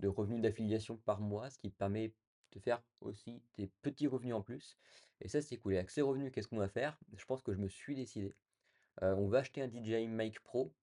de 0.00 0.08
revenus 0.08 0.42
d'affiliation 0.42 0.96
par 0.96 1.20
mois, 1.20 1.50
ce 1.50 1.58
qui 1.58 1.70
permet 1.70 2.14
de 2.52 2.60
faire 2.60 2.82
aussi 3.00 3.42
des 3.54 3.68
petits 3.82 4.06
revenus 4.06 4.34
en 4.34 4.42
plus 4.42 4.78
et 5.20 5.28
ça, 5.28 5.40
c'est 5.40 5.56
cool 5.58 5.74
et 5.74 5.78
avec 5.78 5.90
ces 5.90 6.02
revenus, 6.02 6.32
qu'est-ce 6.32 6.48
qu'on 6.48 6.58
va 6.58 6.68
faire? 6.68 6.98
Je 7.16 7.24
pense 7.24 7.42
que 7.42 7.52
je 7.52 7.58
me 7.58 7.68
suis 7.68 7.94
décidé. 7.94 8.34
On 9.00 9.28
va 9.28 9.38
acheter 9.38 9.62
un 9.62 9.68
DJI 9.68 10.08
Mic 10.08 10.40
Pro, 10.40 10.74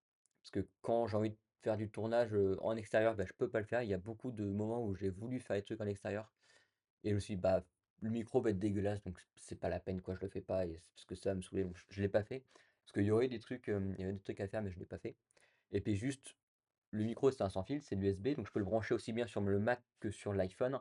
parce 0.41 0.51
que 0.51 0.67
quand 0.81 1.07
j'ai 1.07 1.17
envie 1.17 1.31
de 1.31 1.37
faire 1.61 1.77
du 1.77 1.91
tournage, 1.91 2.33
en 2.61 2.75
extérieur, 2.77 3.15
bah, 3.15 3.25
je 3.25 3.33
peux 3.33 3.49
pas 3.49 3.59
le 3.59 3.65
faire. 3.65 3.83
Il 3.83 3.89
y 3.89 3.93
a 3.93 3.97
beaucoup 3.97 4.31
de 4.31 4.45
moments 4.45 4.83
où 4.85 4.95
j'ai 4.95 5.09
voulu 5.09 5.39
faire 5.39 5.57
des 5.57 5.63
trucs 5.63 5.81
en 5.81 5.85
extérieur 5.87 6.33
et 7.03 7.09
je 7.11 7.15
me 7.15 7.19
suis 7.19 7.35
dit: 7.35 7.41
«Bah, 7.41 7.63
le 8.01 8.09
micro 8.09 8.41
va 8.41 8.51
être 8.51 8.59
dégueulasse, 8.59 9.03
donc 9.03 9.19
c'est 9.35 9.59
pas 9.59 9.69
la 9.69 9.79
peine, 9.79 10.01
quoi, 10.01 10.15
je 10.15 10.21
le 10.21 10.29
fais 10.29 10.41
pas» 10.41 10.65
et 10.65 10.79
parce 10.95 11.05
que 11.05 11.15
ça 11.15 11.35
me 11.35 11.41
saouler, 11.41 11.63
donc 11.65 11.77
je 11.77 11.83
je 11.89 12.01
l'ai 12.01 12.09
pas 12.09 12.23
fait. 12.23 12.45
Parce 12.83 12.93
qu'il 12.93 13.03
y 13.05 13.11
aurait 13.11 13.27
des 13.27 13.39
trucs, 13.39 13.67
y 13.67 13.71
avait 13.71 14.13
des 14.13 14.19
trucs 14.19 14.39
à 14.41 14.47
faire, 14.47 14.61
mais 14.63 14.71
je 14.71 14.79
l'ai 14.79 14.85
pas 14.85 14.97
fait 14.99 15.15
et 15.71 15.81
puis 15.81 15.95
juste, 15.95 16.35
le 16.91 17.03
micro, 17.03 17.31
c'est 17.31 17.43
un 17.43 17.49
sans 17.49 17.63
fil, 17.63 17.81
c'est 17.81 17.95
l'USB, 17.95 18.35
donc 18.35 18.47
je 18.47 18.51
peux 18.51 18.59
le 18.59 18.65
brancher 18.65 18.93
aussi 18.95 19.13
bien 19.13 19.27
sur 19.27 19.41
le 19.41 19.59
Mac 19.59 19.81
que 19.99 20.11
sur 20.11 20.33
l'iPhone. 20.33 20.79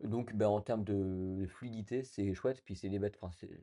Donc, 0.00 0.34
bah, 0.34 0.48
en 0.50 0.60
termes 0.60 0.84
de 0.84 1.46
fluidité, 1.48 2.02
c'est 2.02 2.34
chouette, 2.34 2.62
puis 2.64 2.76
c'est 2.76 2.90
des 2.90 2.98
bêtes 2.98 3.18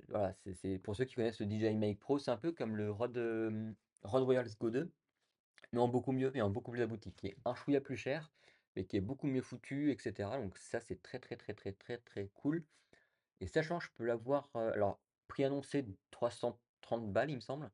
voilà, 0.10 0.36
c'est 0.54 0.80
pour 0.80 0.96
ceux 0.96 1.06
qui 1.06 1.16
connaissent 1.16 1.40
le 1.40 1.46
DJI 1.46 1.78
Mic 1.78 2.00
Pro, 2.00 2.18
c'est 2.18 2.31
un 2.31 2.38
peu 2.38 2.52
comme 2.52 2.75
le 2.75 2.90
Rode, 2.92 3.18
hem, 3.18 3.75
Rode 4.04 4.24
Wireless 4.28 4.58
Go 4.58 4.72
2, 4.72 4.92
mais 5.74 5.80
en 5.80 5.88
beaucoup 5.88 6.12
mieux 6.12 6.36
et 6.36 6.42
en 6.42 6.50
beaucoup 6.50 6.72
plus 6.72 6.81
abouti, 6.81 7.14
qui 7.14 7.28
est 7.28 7.38
un 7.46 7.56
chouïa 7.56 7.81
plus 7.81 7.98
cher, 7.98 8.31
mais 8.75 8.86
qui 8.86 8.98
est 8.98 9.02
beaucoup 9.02 9.28
mieux 9.28 9.42
foutu 9.42 9.92
et 9.92 9.98
cetera, 10.00 10.40
donc 10.40 10.58
ça, 10.58 10.80
c'est 10.81 11.02
très, 11.02 11.20
très, 11.20 11.38
très, 11.38 11.54
très, 11.54 11.74
très, 11.74 11.98
très 12.00 12.30
cool 12.30 12.66
et 13.42 13.48
sachant 13.48 13.80
je 13.80 13.90
peux 13.96 14.06
l'avoir, 14.06 14.50
alors 14.56 15.02
prix 15.28 15.44
annoncé 15.46 15.86
330 16.12 17.12
balles, 17.14 17.31
il 17.31 17.36
me 17.38 17.42
semble, 17.42 17.72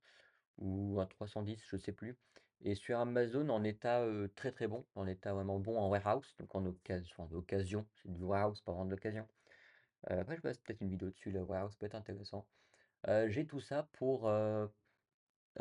ou 0.57 0.99
à 1.01 1.07
310, 1.07 1.63
je 1.69 1.77
sais 1.77 1.93
plus 1.93 2.17
et 2.61 2.75
sur 2.75 2.99
Amazon 2.99 3.49
en 3.49 3.63
état, 3.63 4.05
très, 4.35 4.51
très 4.51 4.67
bon, 4.67 4.87
en 4.95 5.07
état 5.07 5.33
vraiment 5.33 5.59
bon 5.59 5.77
en 5.79 5.89
warehouse, 5.89 6.35
donc 6.39 6.55
en 6.55 6.65
occasion 6.65 7.27
d'occasion, 7.27 7.87
c'est 7.95 8.11
du 8.13 8.23
warehouse, 8.23 8.61
pas 8.61 8.73
vraiment 8.73 8.85
de 8.85 8.91
l'occasion. 8.91 9.27
Heu, 10.11 10.19
après 10.19 10.37
je 10.37 10.41
passe 10.41 10.59
peut-être 10.59 10.81
une 10.81 10.89
vidéo 10.89 11.09
dessus, 11.11 11.31
le 11.31 11.43
warehouse 11.43 11.77
peut 11.77 11.87
être 11.87 11.95
intéressant. 11.95 12.47
J'ai 13.27 13.47
tout 13.47 13.61
ça 13.61 13.83
pour, 13.93 14.29
un 14.29 14.69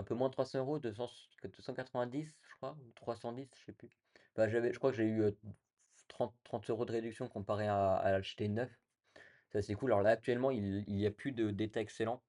peu 0.07 0.15
moins 0.15 0.29
de 0.29 0.35
300 0.35 0.79
€, 0.79 0.81
200 0.81 1.09
290 1.45 2.41
je 2.51 2.57
crois, 2.57 2.79
ou 2.83 2.93
310, 2.93 3.51
je 3.59 3.65
sais 3.67 3.73
plus. 3.75 3.91
Bah, 4.39 4.49
j'avais 4.49 4.73
je 4.73 4.79
crois 4.79 4.93
que 4.93 4.97
j'ai 4.97 5.05
eu, 5.05 5.21
heu, 5.23 5.39
30 6.09 6.37
30 6.45 6.85
€ 6.85 6.87
de 6.87 6.93
réduction 6.93 7.29
comparé 7.29 7.67
à 7.67 7.95
à 7.97 8.13
l'acheter 8.13 8.49
neuf. 8.49 8.81
Ça 9.53 9.63
c'est 9.63 9.75
cool. 9.75 9.93
Alors 9.93 10.03
là 10.03 10.11
actuellement 10.11 10.51
il 10.53 10.85
il 10.89 10.97
y 11.01 11.07
a 11.07 11.11
plus 11.13 11.33
d'état 11.33 11.81
excellent, 11.81 12.25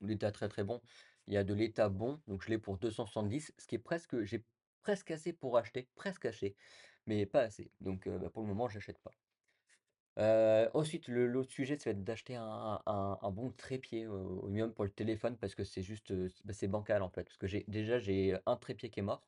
l'état 0.00 0.32
très, 0.32 0.48
très 0.48 0.64
bon. 0.64 0.82
Il 1.28 1.34
y 1.34 1.38
a 1.38 1.44
de 1.44 1.54
l'état 1.54 1.88
bon, 1.90 2.22
donc 2.28 2.42
je 2.42 2.50
l'ai 2.50 2.58
pour 2.58 2.78
270, 2.78 3.54
ce 3.58 3.66
qui 3.68 3.76
est 3.76 3.78
presque 3.80 4.22
j'ai 4.24 4.46
presque 4.82 5.10
assez 5.12 5.32
pour 5.34 5.58
acheter, 5.58 5.90
presque 5.96 6.26
assez, 6.26 6.56
mais 7.06 7.26
pas 7.26 7.42
assez. 7.42 7.72
Donc 7.80 8.08
bah, 8.08 8.30
pour 8.30 8.42
le 8.42 8.48
moment, 8.48 8.68
j'achète 8.68 9.00
pas. 9.00 9.12
Heu, 10.18 10.68
ensuite, 10.74 11.08
l'autre 11.08 11.50
sujet, 11.50 11.78
ça 11.78 11.90
va 11.90 11.92
être 11.92 12.04
d'acheter 12.04 12.34
un 12.36 12.80
un 12.86 13.30
bon 13.30 13.50
trépied 13.52 14.06
au 14.06 14.46
minimum 14.48 14.74
pour 14.74 14.84
le 14.84 14.90
téléphone 14.90 15.38
parce 15.38 15.54
que 15.54 15.64
c'est 15.64 15.82
juste, 15.82 16.12
bah, 16.44 16.52
c'est 16.52 16.68
bancal, 16.68 17.02
en 17.02 17.10
fait. 17.10 17.24
Parce 17.24 17.38
que 17.38 17.46
j'ai 17.46 17.64
déjà, 17.68 17.98
j'ai 17.98 18.36
un 18.46 18.56
trépied 18.56 18.90
qui 18.90 19.00
est 19.00 19.02
mort, 19.02 19.26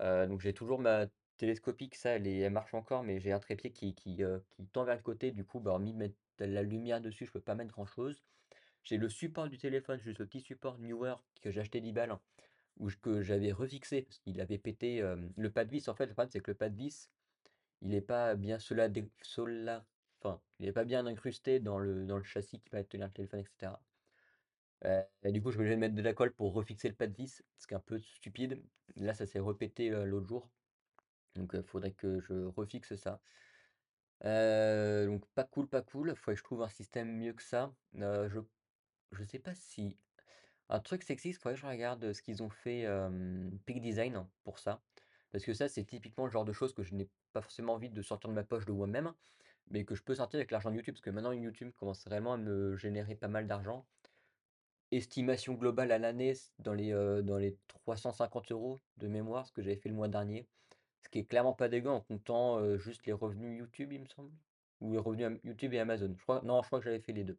heu, 0.00 0.26
donc 0.26 0.40
j'ai 0.40 0.52
toujours 0.54 0.78
ma 0.80 1.06
télescopique, 1.38 1.94
ça, 1.96 2.10
elle 2.12 2.50
marche 2.50 2.74
encore, 2.74 3.02
mais 3.04 3.20
j'ai 3.20 3.32
un 3.32 3.38
trépied 3.40 3.72
qui 3.72 3.94
qui, 3.94 4.22
qui 4.50 4.66
tend 4.68 4.84
vers 4.84 4.96
le 4.96 5.02
côté, 5.02 5.30
du 5.32 5.44
coup, 5.44 5.60
bah, 5.60 5.72
hormis 5.72 5.92
mettre 5.94 6.16
de 6.38 6.44
la 6.46 6.62
lumière 6.62 7.00
dessus, 7.00 7.26
je 7.26 7.32
peux 7.32 7.40
pas 7.40 7.54
mettre 7.54 7.72
grand 7.72 7.86
chose. 7.86 8.24
J'ai 8.84 8.98
le 8.98 9.08
support 9.08 9.48
du 9.48 9.58
téléphone, 9.58 10.00
juste 10.00 10.18
le 10.20 10.26
petit 10.26 10.40
support 10.40 10.78
Neewer 10.78 11.16
que 11.42 11.50
j'ai 11.50 11.60
acheté 11.60 11.80
10 11.80 11.92
balles, 11.92 12.16
ou 12.78 12.88
j 12.90 12.98
que 13.00 13.22
j'avais 13.22 13.52
refixé 13.52 14.02
parce 14.02 14.18
qu'il 14.20 14.40
avait 14.40 14.58
pété, 14.58 14.98
hem, 14.98 15.32
le 15.36 15.50
pas 15.52 15.64
de 15.64 15.70
vis, 15.72 15.88
en 15.88 15.94
fait, 15.94 16.06
le 16.06 16.12
problème, 16.14 16.30
c'est 16.32 16.40
que 16.40 16.50
le 16.52 16.56
pas 16.56 16.70
de 16.70 16.76
vis, 16.76 17.10
il 17.82 17.94
est 17.94 18.00
pas 18.02 18.34
bien 18.36 18.58
enfin, 20.20 20.40
il 20.60 20.66
est 20.68 20.72
pas 20.72 20.84
bien 20.84 21.06
incrusté 21.06 21.60
dans 21.60 21.78
le 21.78 22.06
dans 22.06 22.18
le 22.18 22.24
châssis 22.24 22.60
qui 22.60 22.70
de 22.70 22.82
tenir 22.82 23.06
le 23.06 23.12
téléphone 23.12 23.40
et 23.40 23.44
cetera. 23.44 23.82
Du 25.24 25.42
coup, 25.42 25.50
je 25.50 25.58
de 25.58 25.74
mettre 25.76 25.94
de 25.94 26.02
la 26.02 26.14
colle 26.14 26.32
pour 26.34 26.52
refixer 26.52 26.88
le 26.88 26.94
pas 26.94 27.06
de 27.06 27.14
vis, 27.14 27.42
ce 27.58 27.66
qui 27.66 27.74
est 27.74 27.76
un 27.76 27.80
peu 27.80 27.98
stupide. 27.98 28.62
Là, 28.96 29.14
ça 29.14 29.26
s'est 29.26 29.38
repété, 29.40 29.90
heu, 29.90 30.04
l'autre 30.04 30.26
jour, 30.28 30.50
donc 31.36 31.54
heu, 31.54 31.62
faudrait 31.62 31.92
que 31.94 32.20
je 32.20 32.34
refixe 32.46 32.96
ça. 32.96 33.22
Donc 34.22 35.26
pas 35.34 35.44
cool, 35.44 35.68
pas 35.68 35.82
cool. 35.82 36.14
Faudrait 36.16 36.34
que 36.34 36.38
je 36.40 36.44
trouve 36.44 36.62
un 36.62 36.68
système 36.68 37.16
mieux 37.16 37.32
que 37.32 37.42
ça. 37.42 37.74
Je 37.94 38.40
je 39.12 39.24
sais 39.24 39.38
pas 39.40 39.54
si 39.54 39.98
un 40.70 40.80
truc 40.80 41.02
sexiste, 41.04 41.42
faudrait 41.42 41.54
que 41.56 41.60
je 41.62 41.66
regarde, 41.66 42.12
ce 42.12 42.22
qu'ils 42.22 42.42
ont 42.42 42.50
fait, 42.50 42.86
Peak 43.66 43.80
Design 43.82 44.28
pour 44.44 44.58
ça. 44.58 44.82
Parce 45.32 45.44
que 45.44 45.54
ça, 45.54 45.68
c'est 45.68 45.84
typiquement 45.84 46.26
le 46.26 46.30
genre 46.32 46.44
de 46.46 46.52
choses 46.52 46.74
que 46.74 46.82
je 46.84 46.94
n'ai 46.94 47.10
pas 47.32 47.42
forcément 47.42 47.74
envie 47.74 47.90
de 47.90 48.02
sortir 48.02 48.30
de 48.30 48.34
ma 48.34 48.44
poche 48.44 48.66
de 48.66 48.72
moi-même, 48.72 49.14
mais 49.68 49.84
que 49.84 49.94
je 49.94 50.02
peux 50.04 50.14
sortir 50.16 50.38
avec 50.38 50.50
l'argent 50.52 50.70
de 50.70 50.76
YouTube. 50.76 50.94
Parce 50.94 51.02
que 51.02 51.10
maintenant 51.10 51.32
YouTube 51.32 51.72
commence 51.76 52.04
vraiment 52.06 52.34
à 52.34 52.38
me 52.38 52.76
générer 52.76 53.16
pas 53.16 53.28
mal 53.28 53.46
d'argent. 53.48 53.88
Estimation 54.92 55.54
globale 55.54 55.92
à 55.92 55.98
l'année, 55.98 56.34
dans 56.58 56.74
les, 56.74 56.90
dans 57.22 57.38
les 57.38 57.56
350 57.68 58.50
€ 58.50 58.80
de 58.98 59.08
mémoire, 59.08 59.46
ce 59.46 59.52
que 59.52 59.62
j'avais 59.62 59.76
fait 59.76 59.88
le 59.88 59.94
mois 59.94 60.08
dernier. 60.08 60.48
Ce 61.02 61.08
qui 61.08 61.18
est 61.20 61.24
clairement 61.24 61.54
pas 61.54 61.68
dégueu 61.68 61.90
en 61.90 62.00
comptant, 62.00 62.76
juste 62.78 63.06
les 63.06 63.12
revenus 63.12 63.58
YouTube, 63.58 63.92
il 63.92 64.00
me 64.00 64.06
semble? 64.06 64.32
Ou 64.80 64.92
les 64.92 64.98
revenus 64.98 65.40
YouTube 65.44 65.72
et 65.74 65.78
Amazon. 65.78 66.14
Je 66.16 66.22
crois 66.22 66.42
non, 66.42 66.62
je 66.62 66.66
crois 66.68 66.78
que 66.80 66.84
j'avais 66.84 67.00
fait 67.00 67.12
les 67.12 67.24
2. 67.24 67.38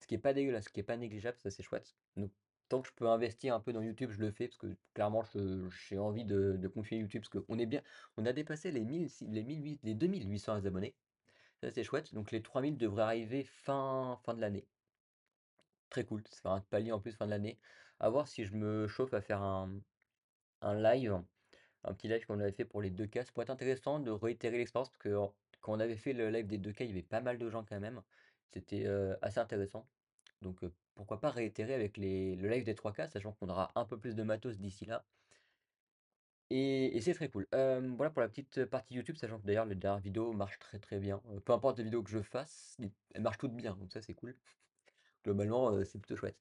Ce 0.00 0.06
qui 0.06 0.14
est 0.14 0.18
pas 0.18 0.32
dégueulasse, 0.32 0.64
ce 0.66 0.68
qui 0.70 0.80
est 0.80 0.84
pas 0.84 0.96
négligeable, 0.96 1.38
ça 1.38 1.50
c'est 1.50 1.62
chouette. 1.62 1.96
Donc 2.16 2.32
tant 2.68 2.82
que 2.82 2.88
je 2.88 2.92
peux 2.94 3.08
investir 3.08 3.54
un 3.54 3.60
peu 3.60 3.72
dans 3.72 3.82
YouTube, 3.82 4.10
je 4.10 4.20
le 4.20 4.30
fais 4.30 4.48
parce 4.48 4.58
que 4.58 4.76
clairement 4.94 5.22
j'ai 5.88 5.98
envie 5.98 6.24
de 6.24 6.56
de 6.56 6.68
continuer 6.68 7.00
YouTube 7.02 7.22
parce 7.22 7.44
qu'on 7.44 7.58
est 7.58 7.66
bien 7.66 7.82
on 8.16 8.26
a 8.26 8.32
dépassé 8.32 8.70
les 8.70 8.84
1000 8.84 9.10
si 9.10 9.26
les 9.26 9.42
1008 9.42 9.80
les 9.82 9.94
2 9.94 10.06
800 10.06 10.64
abonnés. 10.66 10.96
Ça 11.62 11.70
c'est 11.72 11.84
chouette, 11.84 12.14
donc 12.14 12.30
les 12.30 12.42
3000 12.42 12.76
devraient 12.78 13.02
arriver 13.02 13.44
fin 13.44 14.18
fin 14.24 14.34
de 14.34 14.40
l'année. 14.40 14.68
Très 15.90 16.04
cool. 16.04 16.22
C'est 16.30 16.46
un 16.46 16.60
palier 16.60 16.92
en 16.92 17.00
plus 17.00 17.12
fin 17.12 17.26
de 17.26 17.30
l'année. 17.30 17.58
À 18.00 18.10
voir 18.10 18.28
si 18.28 18.44
je 18.44 18.54
me 18.54 18.86
chauffe 18.88 19.14
à 19.14 19.20
faire 19.20 19.42
un, 19.42 19.70
un 20.62 20.74
live, 20.80 21.20
un 21.84 21.94
petit 21.94 22.08
live 22.08 22.24
qu'on 22.26 22.40
avait 22.40 22.52
fait 22.52 22.64
pour 22.64 22.82
les 22.82 22.90
2K. 22.90 23.24
Ça 23.24 23.32
pourrait 23.32 23.44
être 23.44 23.50
intéressant 23.50 24.00
de 24.00 24.10
réitérer 24.10 24.58
l'expérience 24.58 24.90
parce 24.90 24.98
que 24.98 25.16
quand 25.60 25.72
on 25.72 25.80
avait 25.80 25.96
fait 25.96 26.12
le 26.12 26.30
live 26.30 26.46
des 26.46 26.58
2K, 26.58 26.80
il 26.82 26.88
y 26.88 26.90
avait 26.90 27.02
pas 27.02 27.20
mal 27.20 27.38
de 27.38 27.50
gens 27.50 27.64
quand 27.64 27.80
même. 27.80 28.02
C'était 28.52 28.86
euh, 28.86 29.16
assez 29.22 29.38
intéressant. 29.40 29.86
Donc 30.42 30.62
euh, 30.64 30.72
pourquoi 30.94 31.20
pas 31.20 31.30
réitérer 31.30 31.74
avec 31.74 31.96
les, 31.96 32.36
le 32.36 32.48
live 32.48 32.64
des 32.64 32.74
3K, 32.74 33.08
sachant 33.10 33.32
qu'on 33.32 33.48
aura 33.48 33.72
un 33.74 33.84
peu 33.84 33.98
plus 33.98 34.14
de 34.14 34.22
matos 34.22 34.58
d'ici 34.58 34.86
là. 34.86 35.04
Et, 36.50 37.00
c'est 37.02 37.14
très 37.14 37.28
cool. 37.28 37.46
Euh, 37.54 37.92
voilà 37.96 38.10
pour 38.10 38.22
la 38.22 38.28
petite 38.28 38.64
partie 38.66 38.94
YouTube, 38.94 39.16
sachant 39.16 39.38
que 39.38 39.46
d'ailleurs 39.46 39.66
les 39.66 39.74
dernières 39.74 40.00
vidéos 40.00 40.32
marchent 40.32 40.58
très 40.58 40.78
très 40.78 40.98
bien. 40.98 41.20
Peu 41.44 41.52
importe 41.52 41.78
les 41.78 41.84
vidéos 41.84 42.02
que 42.02 42.10
je 42.10 42.22
fasse, 42.22 42.74
les- 42.78 42.90
elles 43.14 43.22
marchent 43.22 43.38
toutes 43.38 43.54
bien, 43.54 43.74
donc 43.76 43.92
ça 43.92 44.00
c'est 44.00 44.14
cool. 44.14 44.34
Globalement, 45.24 45.84
c'est 45.84 45.98
plutôt 45.98 46.16
chouette. 46.16 46.38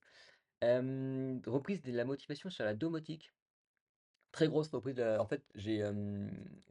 Reprise 0.62 1.82
de 1.82 1.92
la 1.92 2.06
motivation 2.06 2.50
sur 2.50 2.66
la 2.66 2.74
domotique. 2.74 3.34
Très 4.32 4.48
grosse 4.48 4.70
reprise. 4.70 4.96
de 4.96 5.04
la- 5.04 5.22
En 5.22 5.26
fait, 5.26 5.44
j'ai 5.56 5.82
euh, 5.84 6.28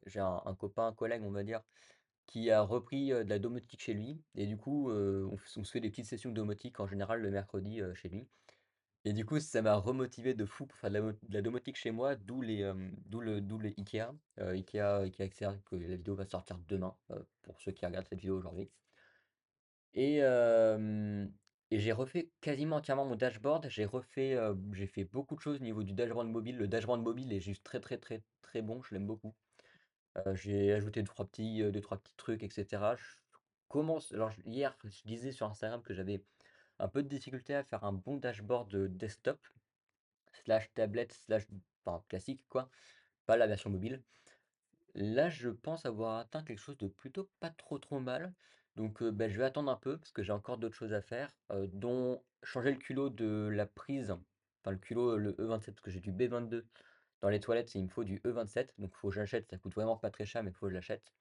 j'ai 0.06 0.20
un, 0.20 0.54
copain, 0.58 0.86
un 0.88 0.92
collègue, 0.92 1.22
on 1.24 1.30
va 1.30 1.42
dire, 1.42 1.62
qui 2.26 2.50
a 2.50 2.62
repris 2.62 3.08
de 3.10 3.28
la 3.28 3.38
domotique 3.38 3.82
chez 3.82 3.94
lui. 3.94 4.20
Et 4.34 4.46
du 4.46 4.56
coup, 4.56 4.90
on, 4.90 5.38
se 5.38 5.60
fait 5.62 5.80
des 5.80 5.90
petites 5.90 6.06
sessions 6.06 6.30
de 6.30 6.34
domotique 6.34 6.80
en 6.80 6.86
général 6.86 7.20
le 7.22 7.30
mercredi 7.30 7.80
chez 7.94 8.08
lui. 8.08 8.28
Et 9.04 9.12
du 9.12 9.24
coup, 9.24 9.38
ça 9.38 9.62
m'a 9.62 9.76
remotivé 9.76 10.34
de 10.34 10.44
fou 10.44 10.66
pour 10.66 10.76
faire 10.78 10.90
de 10.90 11.14
la, 11.30 11.42
domotique 11.42 11.76
chez 11.76 11.92
moi, 11.92 12.16
d'où 12.16 12.42
les, 12.42 12.72
le, 13.12 13.40
d'où 13.40 13.60
Ikea. 13.60 14.12
Ikea, 14.38 15.02
Ikea 15.02 15.54
que 15.64 15.76
la 15.76 15.96
vidéo 15.96 16.16
va 16.16 16.26
sortir 16.26 16.58
demain, 16.68 16.94
pour 17.42 17.60
ceux 17.60 17.72
qui 17.72 17.86
regardent 17.86 18.06
cette 18.08 18.18
vidéo 18.18 18.36
aujourd'hui. 18.36 18.68
Et, 19.94 20.20
et 21.70 21.78
j'ai 21.78 21.92
refait 21.92 22.30
quasiment 22.40 22.76
entièrement 22.76 23.04
mon 23.06 23.16
dashboard. 23.16 23.68
J'ai 23.68 23.84
refait, 23.84 24.34
euh, 24.34 24.54
j'ai 24.72 24.86
fait 24.86 25.04
beaucoup 25.04 25.34
de 25.36 25.40
choses 25.40 25.56
au 25.56 25.64
niveau 25.64 25.82
du 25.82 25.92
dashboard 25.92 26.28
mobile. 26.28 26.56
Le 26.56 26.68
dashboard 26.68 27.02
mobile 27.02 27.32
est 27.32 27.40
juste 27.40 27.64
très 27.64 27.80
très 27.80 27.98
très 27.98 28.22
très 28.42 28.62
bon, 28.62 28.82
je 28.82 28.94
l'aime 28.94 29.06
beaucoup. 29.06 29.34
Euh, 30.18 30.34
j'ai 30.34 30.72
ajouté 30.72 31.02
deux, 31.02 31.08
trois 31.08 31.26
petits, 31.26 31.62
euh, 31.62 31.70
petits 31.72 32.16
trucs, 32.16 32.42
etc. 32.42 32.96
Je 32.96 33.04
commence, 33.68 34.12
alors 34.12 34.32
hier, 34.44 34.76
je 34.84 35.02
disais 35.04 35.32
sur 35.32 35.46
Instagram 35.48 35.82
que 35.82 35.94
j'avais 35.94 36.22
un 36.78 36.88
peu 36.88 37.02
de 37.02 37.08
difficulté 37.08 37.54
à 37.54 37.64
faire 37.64 37.84
un 37.84 37.92
bon 37.92 38.16
dashboard 38.16 38.70
de 38.70 38.86
desktop 38.86 39.38
slash 40.32 40.72
tablette 40.74 41.12
slash 41.12 41.46
classique 42.08 42.42
quoi, 42.48 42.70
pas 43.26 43.36
la 43.36 43.46
version 43.46 43.70
mobile. 43.70 44.02
Là, 44.94 45.28
je 45.30 45.50
pense 45.50 45.86
avoir 45.86 46.18
atteint 46.18 46.42
quelque 46.42 46.58
chose 46.58 46.78
de 46.78 46.88
plutôt 46.88 47.30
pas 47.40 47.50
trop 47.50 47.78
trop 47.78 48.00
mal. 48.00 48.32
Donc 48.76 49.02
ben, 49.02 49.30
je 49.30 49.38
vais 49.38 49.44
attendre 49.44 49.70
un 49.70 49.76
peu 49.76 49.96
parce 49.98 50.12
que 50.12 50.22
j'ai 50.22 50.32
encore 50.32 50.58
d'autres 50.58 50.76
choses 50.76 50.92
à 50.92 51.00
faire, 51.00 51.30
dont 51.72 52.22
changer 52.42 52.70
le 52.70 52.76
culot 52.78 53.10
de 53.10 53.48
la 53.52 53.66
prise, 53.66 54.10
enfin 54.10 54.70
le 54.72 54.78
culot, 54.78 55.16
le 55.16 55.32
E27, 55.38 55.74
parce 55.74 55.80
que 55.84 55.90
j'ai 55.90 56.00
du 56.00 56.12
B22 56.12 56.66
dans 57.22 57.30
les 57.30 57.40
toilettes, 57.40 57.74
il 57.74 57.84
me 57.84 57.88
faut 57.88 58.04
du 58.04 58.20
E27, 58.26 58.74
donc 58.78 58.90
il 58.94 58.98
faut 58.98 59.08
que 59.08 59.14
j'achète, 59.14 59.48
ça 59.50 59.56
coûte 59.58 59.74
vraiment 59.74 59.96
pas 59.96 60.10
très 60.10 60.26
cher, 60.26 60.42
mais 60.42 60.50
il 60.50 60.54
faut 60.54 60.66
que 60.66 60.70
je 60.70 60.74
l'achète. 60.76 61.12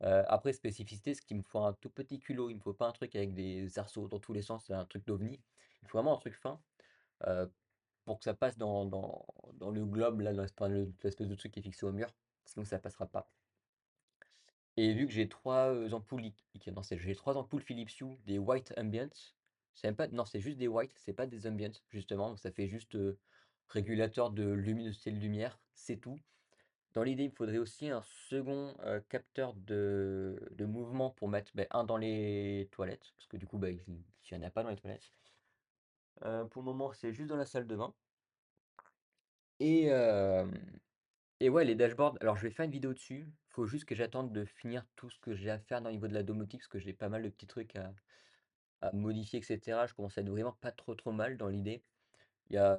Après, 0.00 0.52
spécificité, 0.52 1.14
ce 1.14 1.22
qu'il 1.22 1.36
me 1.38 1.42
faut 1.42 1.60
un 1.60 1.74
tout 1.74 1.90
petit 1.90 2.18
culot, 2.18 2.50
il 2.50 2.56
me 2.56 2.60
faut 2.60 2.72
pas 2.74 2.88
un 2.88 2.92
truc 2.92 3.14
avec 3.16 3.34
des 3.34 3.78
arceaux 3.78 4.08
dans 4.08 4.18
tous 4.18 4.32
les 4.32 4.42
sens, 4.42 4.70
un 4.70 4.84
truc 4.84 5.06
d'ovni. 5.06 5.40
Il 5.82 5.88
faut 5.88 5.98
vraiment 5.98 6.14
un 6.16 6.20
truc 6.20 6.34
fin. 6.34 6.60
pour 8.04 8.18
que 8.18 8.24
ça 8.24 8.34
passe 8.34 8.56
dans, 8.58 8.84
le 9.70 9.84
globe, 9.84 10.20
là, 10.20 10.32
dans 10.32 10.42
l'espèce 10.42 10.68
le- 10.68 10.92
l'espèce 11.02 11.28
de 11.28 11.34
truc 11.34 11.52
qui 11.52 11.60
est 11.60 11.62
fixé 11.62 11.86
au 11.86 11.92
mur. 11.92 12.08
Sinon, 12.44 12.64
ça 12.64 12.78
passera 12.78 13.06
pas. 13.06 13.28
Et 14.76 14.94
vu 14.94 15.06
que 15.06 15.12
j'ai 15.12 15.28
trois 15.28 15.74
ampoules, 15.92 16.32
non, 16.74 16.82
j'ai 16.82 17.14
trois 17.14 17.36
ampoules 17.36 17.62
Philips 17.62 18.00
Hue, 18.00 18.16
des 18.26 18.38
white 18.38 18.72
ambient. 18.78 19.10
C'est 19.74 19.92
pas, 19.92 20.08
non, 20.08 20.24
c'est 20.24 20.40
juste 20.40 20.58
des 20.58 20.68
white, 20.68 20.92
c'est 20.96 21.12
pas 21.12 21.26
des 21.26 21.46
ambient, 21.46 21.72
justement. 21.90 22.30
Donc 22.30 22.38
ça 22.38 22.50
fait 22.50 22.68
juste 22.68 22.96
régulateur 23.68 24.30
de 24.30 24.50
luminosité 24.50 25.10
de 25.10 25.18
lumière, 25.18 25.58
c'est 25.74 25.96
tout. 25.96 26.18
Dans 26.94 27.02
l'idée, 27.02 27.24
il 27.24 27.30
me 27.30 27.34
faudrait 27.34 27.58
aussi 27.58 27.88
un 27.88 28.02
second 28.02 28.74
capteur 29.08 29.54
de, 29.54 30.38
mouvement 30.60 31.10
pour 31.10 31.28
mettre 31.28 31.50
ben, 31.54 31.66
un 31.70 31.84
dans 31.84 31.96
les 31.96 32.68
toilettes, 32.70 33.12
parce 33.16 33.26
que 33.28 33.36
du 33.36 33.46
coup, 33.46 33.58
bah, 33.58 33.70
il 33.70 33.80
n'y 34.30 34.38
en 34.38 34.42
a 34.42 34.50
pas 34.50 34.62
dans 34.62 34.70
les 34.70 34.76
toilettes. 34.76 35.12
Pour 36.20 36.62
le 36.62 36.66
moment, 36.66 36.92
c'est 36.92 37.12
juste 37.12 37.28
dans 37.28 37.36
la 37.36 37.46
salle 37.46 37.66
de 37.66 37.76
bain. 37.76 37.94
Et, 39.60 39.90
Et 41.42 41.48
ouais, 41.48 41.64
les 41.64 41.74
dashboards, 41.74 42.16
alors 42.20 42.36
je 42.36 42.42
vais 42.46 42.52
faire 42.52 42.66
une 42.66 42.70
vidéo 42.70 42.94
dessus. 42.94 43.28
Faut 43.48 43.66
juste 43.66 43.84
que 43.84 43.96
j'attende 43.96 44.32
de 44.32 44.44
finir 44.44 44.86
tout 44.94 45.10
ce 45.10 45.18
que 45.18 45.34
j'ai 45.34 45.50
à 45.50 45.58
faire 45.58 45.82
dans 45.82 45.88
le 45.88 45.96
niveau 45.96 46.06
de 46.06 46.14
la 46.14 46.22
domotique, 46.22 46.60
parce 46.60 46.68
que 46.68 46.78
j'ai 46.78 46.92
pas 46.92 47.08
mal 47.08 47.24
de 47.24 47.28
petits 47.30 47.48
trucs 47.48 47.74
à, 47.74 47.92
à 48.82 48.92
modifier, 48.92 49.40
etc. 49.40 49.86
Je 49.86 49.94
commence 49.94 50.18
à 50.18 50.22
être 50.22 50.30
vraiment 50.30 50.52
pas 50.52 50.72
trop 50.72 50.94
trop 50.94 51.12
mal 51.12 51.36
dans 51.38 51.48
l'idée. 51.48 51.84
Il 52.50 52.56
y 52.56 52.58
a, 52.58 52.78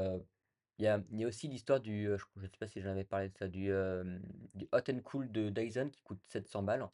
y 0.80 0.88
a, 0.88 1.04
y 1.12 1.24
a 1.26 1.28
aussi 1.28 1.48
l'histoire 1.50 1.82
du, 1.82 2.08
euh, 2.10 2.18
je, 2.18 2.26
je 2.38 2.48
sais 2.48 2.58
pas 2.60 2.68
si 2.68 2.82
j'en 2.82 2.92
avais 2.92 3.06
parlé 3.06 3.30
de 3.30 3.38
ça, 3.38 3.48
du, 3.50 3.72
euh, 3.72 4.20
Hot 4.74 4.92
and 4.92 5.02
Cool 5.04 5.32
de 5.32 5.50
Dyson 5.50 5.90
qui 5.92 6.04
coûte 6.04 6.22
700 6.26 6.64
balles, 6.64 6.90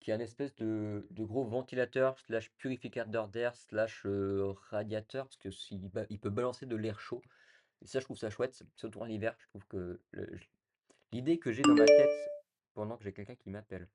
qui 0.00 0.10
est 0.12 0.14
un 0.14 0.20
espèce 0.20 0.54
de, 0.56 1.06
de 1.10 1.24
gros 1.24 1.44
ventilateur 1.46 2.18
slash 2.20 2.52
purificateur 2.56 3.28
d'air 3.28 3.56
slash 3.56 4.06
euh, 4.06 4.52
radiateur, 4.70 5.26
parce 5.26 5.38
que 5.38 5.50
s'il 5.50 5.88
ba- 5.90 6.06
il 6.10 6.20
peut 6.20 6.30
balancer 6.30 6.66
de 6.66 6.76
l'air 6.76 7.00
chaud. 7.00 7.22
Et 7.82 7.86
ça, 7.86 8.00
je 8.00 8.04
trouve 8.06 8.18
ça 8.18 8.30
chouette, 8.30 8.62
surtout 8.76 9.00
en 9.00 9.06
hiver. 9.08 9.36
Je 9.40 9.48
trouve 9.48 9.66
que 9.66 10.00
L'idée 11.12 11.38
que 11.38 11.52
j'ai 11.52 11.62
dans 11.62 11.74
ma 11.74 11.84
tête 11.84 12.30
pendant 12.74 12.96
que 12.96 13.04
j'ai 13.04 13.12
quelqu'un 13.12 13.34
qui 13.36 13.50
m'appelle. 13.50 13.88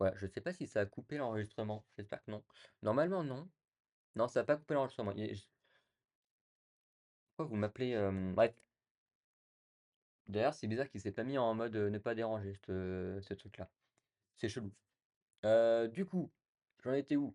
Ouais, 0.00 0.12
je 0.16 0.26
sais 0.26 0.40
pas 0.40 0.52
si 0.52 0.66
ça 0.66 0.80
a 0.80 0.86
coupé 0.86 1.16
l'enregistrement. 1.16 1.84
J'espère 1.96 2.22
que 2.24 2.30
non. 2.30 2.42
Normalement, 2.82 3.22
non. 3.24 3.48
Non, 4.16 4.28
ça 4.28 4.40
a 4.40 4.44
pas 4.44 4.56
coupé 4.56 4.74
l'enregistrement. 4.74 5.12
Pourquoi 7.36 7.46
vous 7.50 7.56
m'appelez 7.56 7.94
Bref. 8.34 8.54
D'ailleurs, 10.26 10.54
c'est 10.54 10.66
bizarre 10.66 10.88
qu'il 10.88 11.00
s'est 11.00 11.12
pas 11.12 11.24
mis 11.24 11.38
en 11.38 11.54
mode 11.54 11.76
ne 11.76 11.98
pas 11.98 12.14
déranger, 12.14 12.58
ce, 12.66 13.18
ce 13.22 13.34
truc-là. 13.34 13.68
C'est 14.36 14.48
chelou. 14.48 14.72
Du 15.92 16.06
coup, 16.06 16.30
j'en 16.84 16.92
étais 16.94 17.16
où? 17.16 17.34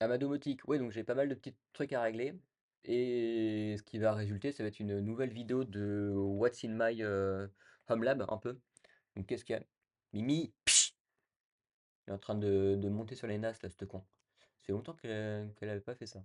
À 0.00 0.08
ma 0.08 0.18
domotique. 0.18 0.66
Ouais, 0.68 0.78
donc 0.78 0.90
j'ai 0.90 1.04
pas 1.04 1.14
mal 1.14 1.28
de 1.28 1.34
petits 1.34 1.54
trucs 1.72 1.92
à 1.92 2.02
régler. 2.02 2.34
Et 2.84 3.76
ce 3.78 3.82
qui 3.82 3.98
va 3.98 4.12
résulter, 4.14 4.52
ça 4.52 4.62
va 4.62 4.68
être 4.68 4.80
une 4.80 5.00
nouvelle 5.00 5.32
vidéo 5.32 5.64
de 5.64 6.12
What's 6.14 6.64
in 6.64 6.70
my 6.70 7.02
euh, 7.02 7.46
Home 7.88 8.02
Lab, 8.04 8.24
un 8.28 8.38
peu. 8.38 8.58
Donc 9.16 9.26
qu'est-ce 9.26 9.44
qu'il 9.44 9.54
y 9.56 9.58
a? 9.58 9.62
Mimi, 10.12 10.52
Il 12.06 12.10
est 12.10 12.14
en 12.14 12.18
train 12.18 12.34
de, 12.34 12.76
de 12.78 12.88
monter 12.90 13.14
sur 13.14 13.26
les 13.26 13.38
NAS, 13.38 13.62
là, 13.62 13.70
ce 13.70 13.84
con. 13.86 14.04
Ça 14.58 14.64
fait 14.66 14.72
longtemps 14.72 14.94
qu'elle 14.94 15.54
qu'elle 15.54 15.70
avait 15.70 15.80
pas 15.80 15.94
fait 15.94 16.06
ça. 16.06 16.22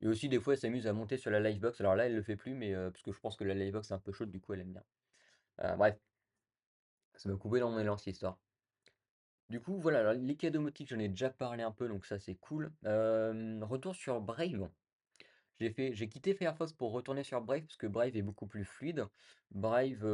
Et 0.00 0.08
aussi, 0.08 0.28
des 0.28 0.40
fois, 0.40 0.54
elle 0.54 0.58
s'amuse 0.60 0.86
à 0.88 0.92
monter 0.92 1.16
sur 1.18 1.30
la 1.30 1.38
Livebox. 1.40 1.80
Alors 1.80 1.94
là, 1.96 2.06
elle 2.06 2.14
le 2.16 2.22
fait 2.22 2.34
plus, 2.36 2.54
mais 2.54 2.74
euh, 2.74 2.90
parce 2.90 3.02
que 3.04 3.12
je 3.12 3.20
pense 3.20 3.36
que 3.36 3.44
la 3.44 3.54
Livebox 3.54 3.90
est 3.90 3.94
un 3.94 3.98
peu 4.00 4.12
chaude, 4.12 4.30
du 4.30 4.40
coup, 4.40 4.52
elle 4.54 4.60
aime 4.60 4.72
bien. 4.72 4.84
Euh, 5.62 5.76
bref, 5.76 5.98
ça 7.16 7.28
m'a 7.28 7.36
coupé 7.36 7.60
dans 7.60 7.70
mon 7.70 7.78
élan, 7.78 7.98
cette 7.98 8.14
histoire. 8.14 8.38
Du 9.50 9.60
coup, 9.60 9.78
voilà, 9.78 10.00
alors 10.00 10.12
l'IKEA 10.12 10.50
domotique, 10.50 10.88
j'en 10.90 10.98
ai 10.98 11.08
déjà 11.08 11.30
parlé 11.30 11.62
un 11.62 11.72
peu, 11.72 11.88
donc 11.88 12.04
ça, 12.04 12.18
c'est 12.18 12.34
cool. 12.34 12.70
Retour 12.84 13.94
sur 13.94 14.20
Brave. 14.20 14.68
J'ai 15.58 16.08
quitté 16.08 16.34
Firefox 16.34 16.72
pour 16.72 16.92
retourner 16.92 17.24
sur 17.24 17.40
Brave, 17.40 17.62
parce 17.62 17.76
que 17.76 17.86
Brave 17.86 18.16
est 18.16 18.22
beaucoup 18.22 18.46
plus 18.46 18.64
fluide. 18.64 19.06
Brave, 19.50 20.04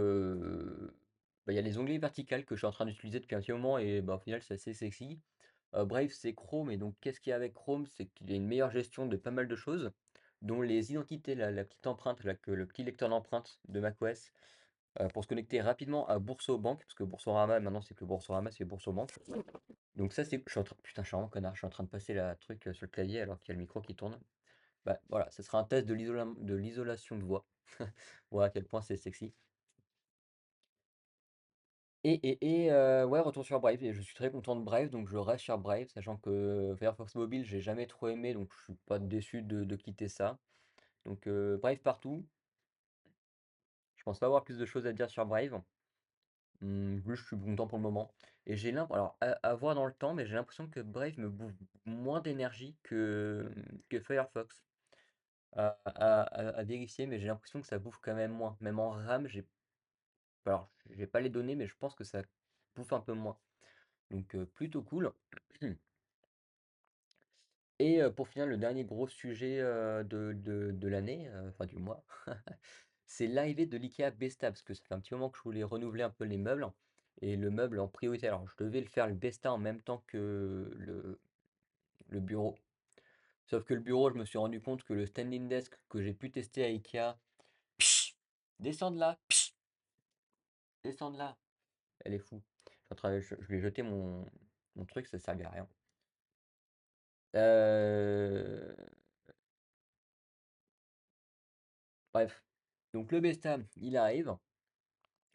bah, 1.46 1.52
il 1.52 1.56
y 1.56 1.58
a 1.58 1.62
les 1.62 1.78
onglets 1.78 1.98
verticales 1.98 2.44
que 2.44 2.54
je 2.54 2.60
suis 2.60 2.66
en 2.66 2.70
train 2.70 2.86
d'utiliser 2.86 3.20
depuis 3.20 3.34
un 3.34 3.40
petit 3.40 3.52
moment, 3.52 3.78
et 3.78 4.00
bah, 4.00 4.14
au 4.14 4.18
final, 4.18 4.42
c'est 4.42 4.54
assez 4.54 4.72
sexy. 4.72 5.20
Brave, 5.72 6.10
c'est 6.10 6.34
Chrome, 6.34 6.70
et 6.70 6.76
donc 6.76 6.94
qu'est-ce 7.00 7.20
qu'il 7.20 7.30
y 7.30 7.32
a 7.32 7.36
avec 7.36 7.54
Chrome? 7.54 7.86
C'est 7.86 8.06
qu'il 8.06 8.30
y 8.30 8.32
a 8.32 8.36
une 8.36 8.46
meilleure 8.46 8.70
gestion 8.70 9.06
de 9.06 9.16
pas 9.16 9.32
mal 9.32 9.48
de 9.48 9.56
choses, 9.56 9.90
dont 10.42 10.62
les 10.62 10.92
identités, 10.92 11.34
la, 11.34 11.64
petite 11.64 11.88
empreinte, 11.88 12.22
le 12.22 12.66
petit 12.66 12.84
lecteur 12.84 13.08
d'empreinte 13.08 13.58
de 13.68 13.80
macOS, 13.80 14.30
euh, 15.00 15.08
pour 15.08 15.24
se 15.24 15.28
connecter 15.28 15.60
rapidement 15.60 16.06
à 16.08 16.18
Boursorama, 16.18 16.76
parce 16.76 16.94
que 16.94 17.04
Boursorama, 17.04 17.58
maintenant 17.60 17.82
c'est 17.82 17.94
plus 17.94 18.06
Boursorama, 18.06 18.50
c'est 18.50 18.64
Boursobank. 18.64 19.10
Donc 19.96 20.12
ça, 20.12 20.24
c'est... 20.24 20.42
Je 20.46 20.50
suis 20.50 20.60
en. 20.60 20.64
Putain, 20.82 21.02
je 21.02 21.08
suis 21.08 21.16
vraiment 21.16 21.28
connard, 21.28 21.54
je 21.54 21.60
suis 21.60 21.66
en 21.66 21.70
train 21.70 21.84
de 21.84 21.88
passer 21.88 22.14
la 22.14 22.36
truc 22.36 22.66
euh, 22.66 22.72
sur 22.72 22.86
le 22.86 22.90
clavier 22.90 23.20
alors 23.20 23.38
qu'il 23.40 23.48
y 23.48 23.52
a 23.52 23.54
le 23.54 23.60
micro 23.60 23.80
qui 23.80 23.94
tourne. 23.94 24.18
Bah 24.84 24.98
voilà, 25.08 25.30
ce 25.30 25.42
sera 25.42 25.58
un 25.58 25.64
test 25.64 25.86
de 25.86 25.94
l'isola- 25.94 26.34
de 26.38 26.54
l'isolation 26.54 27.16
de 27.18 27.24
voix. 27.24 27.44
Voilà 28.30 28.48
à 28.48 28.50
quel 28.50 28.64
point 28.64 28.82
c'est 28.82 28.96
sexy. 28.96 29.32
Et, 32.04 32.12
et, 32.28 32.64
et 32.64 32.72
euh, 32.72 33.06
ouais, 33.06 33.20
retour 33.20 33.44
sur 33.46 33.58
Brave. 33.60 33.78
Je 33.80 34.00
suis 34.02 34.14
très 34.14 34.30
content 34.30 34.56
de 34.56 34.62
Brave, 34.62 34.90
donc 34.90 35.08
je 35.08 35.16
reste 35.16 35.44
sur 35.44 35.58
Brave, 35.58 35.88
sachant 35.88 36.18
que 36.18 36.74
Firefox 36.78 37.14
Mobile, 37.14 37.44
j'ai 37.44 37.60
jamais 37.60 37.86
trop 37.86 38.08
aimé, 38.08 38.34
donc 38.34 38.52
je 38.58 38.64
suis 38.64 38.74
pas 38.86 38.98
déçu 38.98 39.42
de, 39.42 39.76
quitter 39.76 40.08
ça. 40.08 40.38
Donc 41.06 41.28
Brave 41.28 41.78
partout. 41.78 42.26
Pense 44.04 44.18
pas 44.18 44.26
avoir 44.26 44.44
plus 44.44 44.58
de 44.58 44.66
choses 44.66 44.86
à 44.86 44.92
dire 44.92 45.08
sur 45.10 45.24
Brave. 45.24 45.60
Hum, 46.60 47.02
je 47.06 47.14
suis 47.14 47.38
content 47.38 47.66
pour 47.66 47.78
le 47.78 47.82
moment. 47.82 48.12
Et 48.46 48.56
j'ai 48.56 48.70
l'impression, 48.70 49.14
alors 49.20 49.38
à, 49.42 49.54
voir 49.54 49.74
dans 49.74 49.86
le 49.86 49.92
temps, 49.92 50.14
mais 50.14 50.26
j'ai 50.26 50.34
l'impression 50.34 50.68
que 50.68 50.80
Brave 50.80 51.18
me 51.18 51.28
bouffe 51.28 51.54
moins 51.86 52.20
d'énergie 52.20 52.76
que, 52.82 53.50
que 53.88 54.00
Firefox. 54.00 54.64
À, 55.56 56.62
vérifier, 56.64 57.06
mais 57.06 57.20
j'ai 57.20 57.28
l'impression 57.28 57.60
que 57.60 57.66
ça 57.66 57.78
bouffe 57.78 57.98
quand 58.02 58.14
même 58.14 58.32
moins. 58.32 58.56
Même 58.60 58.78
en 58.80 58.90
RAM, 58.90 59.28
j'ai 59.28 59.46
Alors, 60.46 60.68
j'ai 60.90 61.06
pas 61.06 61.20
les 61.20 61.30
données, 61.30 61.54
mais 61.54 61.66
je 61.66 61.76
pense 61.76 61.94
que 61.94 62.04
ça. 62.04 62.22
bouffe 62.76 62.92
un 62.92 63.00
peu 63.00 63.12
moins. 63.14 63.38
Donc 64.10 64.36
plutôt 64.54 64.82
cool. 64.82 65.12
Et 67.80 68.00
pour 68.16 68.28
finir, 68.28 68.46
le 68.46 68.56
dernier 68.56 68.84
gros 68.84 69.08
sujet, 69.08 69.58
de 69.60 70.32
de 70.32 70.70
de 70.72 70.88
l'année, 70.88 71.28
heu, 71.28 71.48
enfin 71.48 71.66
du 71.66 71.76
mois, 71.76 72.04
c'est 73.06 73.26
l'arrivée 73.26 73.66
de 73.66 73.76
l'IKEA 73.76 74.10
Besta, 74.10 74.50
parce 74.50 74.62
que 74.62 74.74
ça 74.74 74.82
fait 74.84 74.94
un 74.94 75.00
petit 75.00 75.14
moment 75.14 75.30
que 75.30 75.38
je 75.38 75.42
voulais 75.42 75.62
renouveler 75.64 76.02
un 76.02 76.10
peu 76.10 76.24
les 76.24 76.38
meubles 76.38 76.70
et 77.20 77.36
le 77.36 77.50
meuble 77.50 77.80
en 77.80 77.88
priorité. 77.88 78.28
Alors 78.28 78.48
je 78.48 78.64
devais 78.64 78.80
le 78.80 78.86
faire 78.88 79.06
le 79.08 79.14
Besta 79.14 79.52
en 79.52 79.58
même 79.58 79.80
temps 79.82 80.02
que 80.06 80.70
le 82.08 82.20
bureau. 82.20 82.56
Sauf 83.46 83.64
que 83.64 83.74
le 83.74 83.80
bureau, 83.80 84.10
je 84.10 84.16
me 84.16 84.24
suis 84.24 84.38
rendu 84.38 84.60
compte 84.60 84.84
que 84.84 84.94
le 84.94 85.06
standing 85.06 85.48
desk 85.48 85.78
que 85.88 86.02
j'ai 86.02 86.14
pu 86.14 86.30
tester 86.30 86.64
à 86.64 86.68
IKEA 86.68 87.18
Psh! 87.78 88.16
Descends 88.60 88.90
de 88.92 88.98
là, 88.98 89.18
psh! 89.28 89.54
Descends 90.84 91.10
de 91.10 91.18
là. 91.18 91.36
Elle 92.04 92.14
est 92.14 92.18
fou. 92.18 92.40
Je 92.90 93.20
je 93.20 93.34
je 93.40 93.54
ai 93.54 93.60
jeté 93.60 93.82
mon 93.82 94.24
mon 94.76 94.84
truc, 94.86 95.06
ça 95.06 95.18
servait 95.18 95.44
à 95.44 95.50
rien. 95.50 95.68
Heu, 97.34 98.74
bref, 102.12 102.42
donc 102.94 103.12
le 103.12 103.20
Besta, 103.20 103.58
il 103.76 103.96
arrive. 103.98 104.36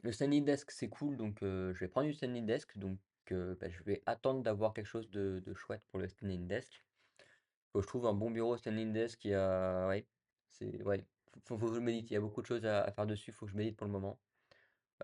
Le 0.02 0.12
standing 0.12 0.46
desk, 0.46 0.72
c'est 0.72 0.90
cool, 0.90 1.18
donc 1.18 1.40
je 1.42 1.78
vais 1.78 1.90
prendre 1.90 2.08
du 2.08 2.14
standing 2.14 2.46
desk, 2.46 2.78
donc 2.78 3.00
bah, 3.30 3.70
je 3.70 3.84
vais 3.84 4.02
attendre 4.06 4.42
d'avoir 4.42 4.74
quelque 4.74 4.88
chose 4.88 5.10
de 5.12 5.44
de 5.46 5.54
chouette 5.54 5.84
pour 5.92 6.00
le 6.00 6.08
standing 6.08 6.48
desk. 6.48 6.84
Je 7.76 7.82
trouve 7.82 8.08
un 8.08 8.14
bon 8.14 8.32
bureau 8.32 8.58
standing 8.58 8.94
desk 8.94 9.20
qui 9.20 9.34
a 9.34 9.88
ouais, 9.90 10.08
c'est 10.48 10.82
ouais, 10.84 11.06
faut 11.46 11.58
que 11.58 11.74
je 11.74 11.80
médite, 11.80 12.10
il 12.12 12.14
y 12.14 12.18
a 12.18 12.22
beaucoup 12.22 12.42
de 12.42 12.48
choses 12.48 12.66
à 12.66 12.92
faire 12.92 13.06
dessus, 13.06 13.34
faut 13.34 13.46
que 13.46 13.52
je 13.52 13.58
médite 13.58 13.78
pour 13.78 13.88
le 13.88 13.94
moment. 13.94 14.20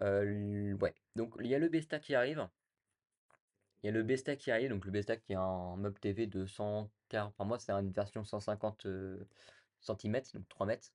Ouais, 0.01 0.95
donc 1.15 1.35
il 1.41 1.47
y 1.47 1.55
a 1.55 1.59
le 1.59 1.69
Besta 1.69 1.99
qui 1.99 2.15
arrive. 2.15 2.49
Il 3.83 3.87
y 3.87 3.89
a 3.89 3.91
le 3.91 4.03
Besta 4.03 4.35
qui 4.35 4.51
arrive, 4.51 4.69
donc 4.69 4.85
le 4.85 4.91
Besta 4.91 5.17
qui 5.17 5.33
est 5.33 5.35
un 5.35 5.75
meuble 5.77 5.99
TV 5.99 6.27
de 6.27 6.45
140 6.45 7.33
enfin 7.33 7.45
moi 7.45 7.59
c'est 7.59 7.71
une 7.71 7.91
version 7.91 8.23
150, 8.23 8.85
heu, 8.85 9.27
centimètres, 9.79 10.31
donc 10.33 10.47
3 10.49 10.65
mètres 10.65 10.89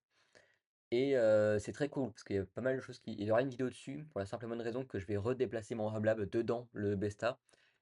et 0.91 1.15
c'est 1.61 1.73
très 1.73 1.89
cool 1.89 2.11
parce 2.13 2.25
qu'il 2.25 2.37
y 2.37 2.39
a 2.39 2.47
pas 2.47 2.61
mal 2.61 2.77
de 2.77 2.81
choses 2.81 2.99
qui 3.01 3.13
il 3.13 3.25
y 3.25 3.31
aura 3.31 3.43
une 3.43 3.49
vidéo 3.51 3.69
dessus 3.69 4.07
pour 4.11 4.21
la 4.21 4.27
simple 4.27 4.45
et 4.47 4.49
bonne 4.49 4.61
raison 4.61 4.85
que 4.85 4.99
je 4.99 5.07
vais 5.07 5.17
redéplacer 5.17 5.75
mon 5.75 5.95
Hub 5.97 6.05
Lab 6.05 6.21
dedans 6.31 6.69
le 6.73 6.97
Besta 6.97 7.41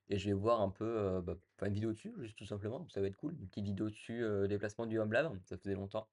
et 0.08 0.18
je 0.18 0.28
vais 0.28 0.34
voir 0.34 0.60
un 0.62 0.70
peu, 0.70 1.20
bah, 1.22 1.36
faire 1.58 1.68
une 1.68 1.74
vidéo 1.74 1.92
dessus 1.92 2.14
juste 2.20 2.38
tout 2.38 2.46
simplement, 2.46 2.86
ça 2.88 3.00
va 3.00 3.08
être 3.08 3.16
cool. 3.16 3.34
Une 3.38 3.48
petite 3.48 3.64
vidéo 3.66 3.88
dessus, 3.90 4.24
déplacement 4.48 4.86
du 4.86 4.98
Hub 4.98 5.12
Lab, 5.12 5.38
ça 5.44 5.58
faisait 5.58 5.74
longtemps. 5.74 6.08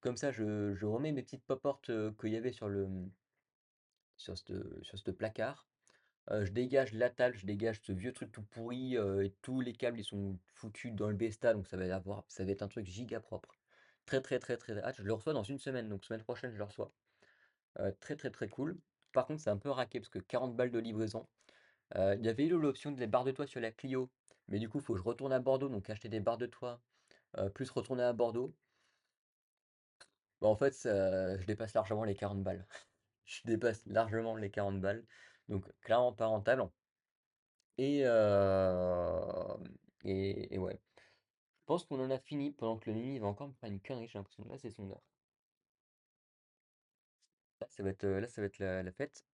Comme 0.00 0.16
ça 0.16 0.30
je 0.32 0.74
je 0.74 0.86
remets 0.86 1.12
mes 1.12 1.22
petites 1.22 1.44
pop 1.44 1.62
portes, 1.62 1.90
heu, 1.90 2.14
qu'il 2.20 2.30
y 2.32 2.36
avait 2.36 2.52
sur 2.52 2.68
le, 2.68 2.86
mmh, 2.88 3.10
sur 4.16 4.38
cette 4.38 5.12
placard. 5.12 5.68
Je 6.30 6.50
dégage 6.52 6.94
la 6.94 7.10
table, 7.10 7.36
je 7.36 7.46
dégage 7.46 7.80
ce 7.82 7.92
vieux 7.92 8.12
truc 8.12 8.32
tout 8.32 8.42
pourri, 8.44 8.96
et 8.96 9.34
tous 9.42 9.60
les 9.60 9.74
câbles 9.74 10.00
ils 10.00 10.04
sont 10.04 10.38
foutus 10.46 10.92
dans 10.94 11.08
le 11.08 11.16
Besta, 11.16 11.54
donc 11.54 11.68
ça 11.68 11.76
va 11.76 11.94
avoir 11.96 12.24
ça 12.28 12.44
va 12.44 12.52
être 12.52 12.62
un 12.62 12.68
truc 12.68 12.86
giga 12.86 13.20
propre. 13.20 13.61
Très, 14.06 14.20
très, 14.20 14.38
très, 14.38 14.56
très 14.56 14.78
hâte, 14.78 14.96
je 14.98 15.02
le 15.04 15.12
reçois 15.12 15.32
dans 15.32 15.42
une 15.42 15.58
semaine, 15.58 15.88
donc 15.88 16.04
semaine 16.04 16.22
prochaine 16.22 16.52
je 16.52 16.58
le 16.58 16.64
reçois. 16.64 16.92
Heu, 17.80 17.94
très, 18.00 18.16
très, 18.16 18.30
très 18.30 18.48
cool. 18.48 18.80
Par 19.12 19.26
contre, 19.26 19.42
c'est 19.42 19.50
un 19.50 19.58
peu 19.58 19.70
raqué 19.70 20.00
parce 20.00 20.10
que 20.10 20.18
40 20.20 20.56
balles 20.56 20.70
de 20.72 20.78
livraison. 20.80 21.28
Il 21.96 22.24
y 22.24 22.28
avait 22.28 22.46
eu 22.46 22.50
l'option 22.58 22.92
des 22.92 23.06
barres 23.08 23.24
de 23.24 23.32
toit 23.32 23.46
sur 23.46 23.60
la 23.60 23.72
Clio, 23.72 24.12
mais 24.48 24.58
du 24.60 24.68
coup, 24.68 24.78
il 24.78 24.84
faut 24.84 24.94
que 24.94 24.98
je 25.00 25.04
retourne 25.04 25.32
à 25.32 25.40
Bordeaux, 25.40 25.68
donc 25.70 25.90
acheter 25.90 26.08
des 26.08 26.20
barres 26.20 26.38
de 26.38 26.46
toit, 26.46 26.82
plus 27.54 27.70
retourner 27.70 28.04
à 28.04 28.12
Bordeaux. 28.14 28.56
Bah, 30.40 30.48
en 30.48 30.56
fait, 30.56 30.72
je 30.84 31.44
dépasse 31.46 31.74
largement 31.74 32.04
les 32.04 32.14
40 32.14 32.42
balles. 32.42 32.66
Je 33.24 33.42
dépasse 33.44 33.86
largement 33.86 34.36
les 34.36 34.50
40 34.50 34.80
balles, 34.80 35.06
donc 35.48 35.72
clairement 35.80 36.12
pas 36.12 36.26
rentable. 36.26 36.68
Et 37.78 38.04
et 40.04 40.54
et 40.54 40.58
ouais. 40.58 40.80
Je 41.62 41.66
pense 41.66 41.84
qu'on 41.86 41.98
en 41.98 42.10
a 42.10 42.18
fini 42.18 42.52
pendant 42.52 42.78
que 42.78 42.90
le 42.90 42.94
Mini 42.94 43.14
il 43.14 43.20
va 43.20 43.26
encore 43.26 43.48
me 43.48 43.54
faire 43.54 43.70
une 43.70 43.80
connerie, 43.80 44.06
j'ai 44.06 44.18
l'impression. 44.18 44.44
Là, 44.44 44.58
c'est 44.58 44.70
son 44.70 44.90
heure. 44.90 45.02
Là, 47.62 47.66
ça 47.70 47.82
va 47.82 47.88
être, 47.90 48.04
heu, 48.04 48.20
là, 48.20 48.28
ça 48.28 48.42
va 48.42 48.46
être 48.48 48.58
la 48.58 48.92
fête. 48.92 49.24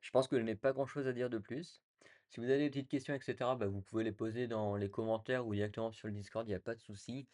Je 0.00 0.10
pense 0.10 0.28
que 0.28 0.38
je 0.38 0.42
n'ai 0.44 0.56
pas 0.56 0.72
grand-chose 0.72 1.06
à 1.08 1.12
dire 1.12 1.30
de 1.30 1.38
plus. 1.38 1.82
Si 2.28 2.40
vous 2.40 2.46
avez 2.46 2.58
des 2.58 2.70
petites 2.70 2.88
questions 2.90 3.14
et 3.14 3.20
cetera, 3.20 3.56
bah, 3.56 3.66
vous 3.66 3.82
pouvez 3.82 4.04
les 4.04 4.12
poser 4.12 4.46
dans 4.48 4.76
les 4.76 4.90
commentaires 4.90 5.46
ou 5.46 5.54
directement 5.54 5.90
sur 5.92 6.08
le 6.08 6.14
Discord, 6.14 6.46
il 6.48 6.52
y 6.52 6.54
a 6.54 6.60
pas 6.60 6.74
de 6.74 6.80
souci. 6.80 7.28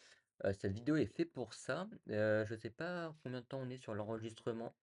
Heu, 0.45 0.53
cette 0.53 0.73
vidéo 0.73 0.95
est 0.95 1.05
fait 1.05 1.25
pour 1.25 1.53
ça. 1.53 1.89
Heu, 2.09 2.45
je 2.45 2.55
sais 2.55 2.69
pas 2.71 3.15
combien 3.23 3.41
de 3.41 3.45
temps 3.45 3.59
on 3.59 3.69
est 3.69 3.77
sur 3.77 3.93
l'enregistrement. 3.93 4.75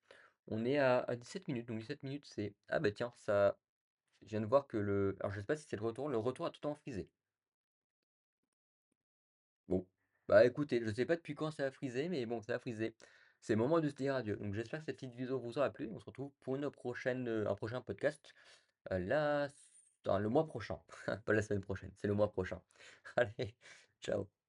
On 0.49 0.65
est 0.67 0.79
à 0.79 1.01
à 1.01 1.17
17 1.17 1.49
minutes, 1.49 1.69
donc 1.69 1.81
17 1.81 2.03
minutes, 2.05 2.27
c'est 2.27 2.57
ah 2.69 2.81
bah, 2.81 2.93
tiens, 2.93 3.13
ça 3.17 3.61
je 4.23 4.29
viens 4.31 4.41
de 4.43 4.47
voir 4.47 4.67
que 4.69 4.79
le 4.79 5.17
alors 5.21 5.33
je 5.33 5.41
sais 5.41 5.47
pas 5.47 5.57
si 5.57 5.67
c'est 5.69 5.77
le 5.77 5.85
retour, 5.85 6.09
le 6.11 6.19
retour 6.19 6.47
a 6.47 6.51
tout 6.51 6.59
le 6.59 6.63
temps 6.63 6.75
frisé. 6.77 7.11
Bah, 10.29 10.45
écoutez, 10.45 10.81
je 10.85 10.93
sais 10.93 11.05
pas 11.07 11.17
depuis 11.17 11.35
quand 11.35 11.51
ça 11.51 11.67
a 11.67 11.71
frisé, 11.71 12.09
mais 12.09 12.27
bon, 12.27 12.41
ça 12.43 12.55
a 12.57 12.59
frisé. 12.59 12.95
C'est 13.41 13.55
le 13.55 13.59
moment 13.59 13.81
de 13.81 13.89
se 13.89 13.95
dire 13.95 14.15
adieu. 14.15 14.37
Donc 14.37 14.55
j'espère 14.55 14.81
que 14.81 14.87
cette 14.87 14.97
petite 14.97 15.15
vidéo 15.15 15.39
vous 15.39 15.59
aura 15.59 15.71
plu. 15.71 15.91
On 15.93 16.01
se 16.01 16.07
retrouve 16.07 16.33
pour 16.41 16.57
une 16.57 16.71
prochaine, 16.71 17.29
un 17.29 17.55
prochain 17.55 17.81
podcast, 17.83 18.35
s 18.91 19.75
dans 20.05 20.19
le 20.19 20.29
mois 20.29 20.47
prochain, 20.47 20.81
pas 21.25 21.33
la 21.33 21.43
semaine 21.43 21.63
prochaine, 21.63 21.93
c'est 21.97 22.07
le 22.09 22.15
mois 22.15 22.31
prochain. 22.31 22.63
Allez, 23.17 23.57
ciao. 24.03 24.44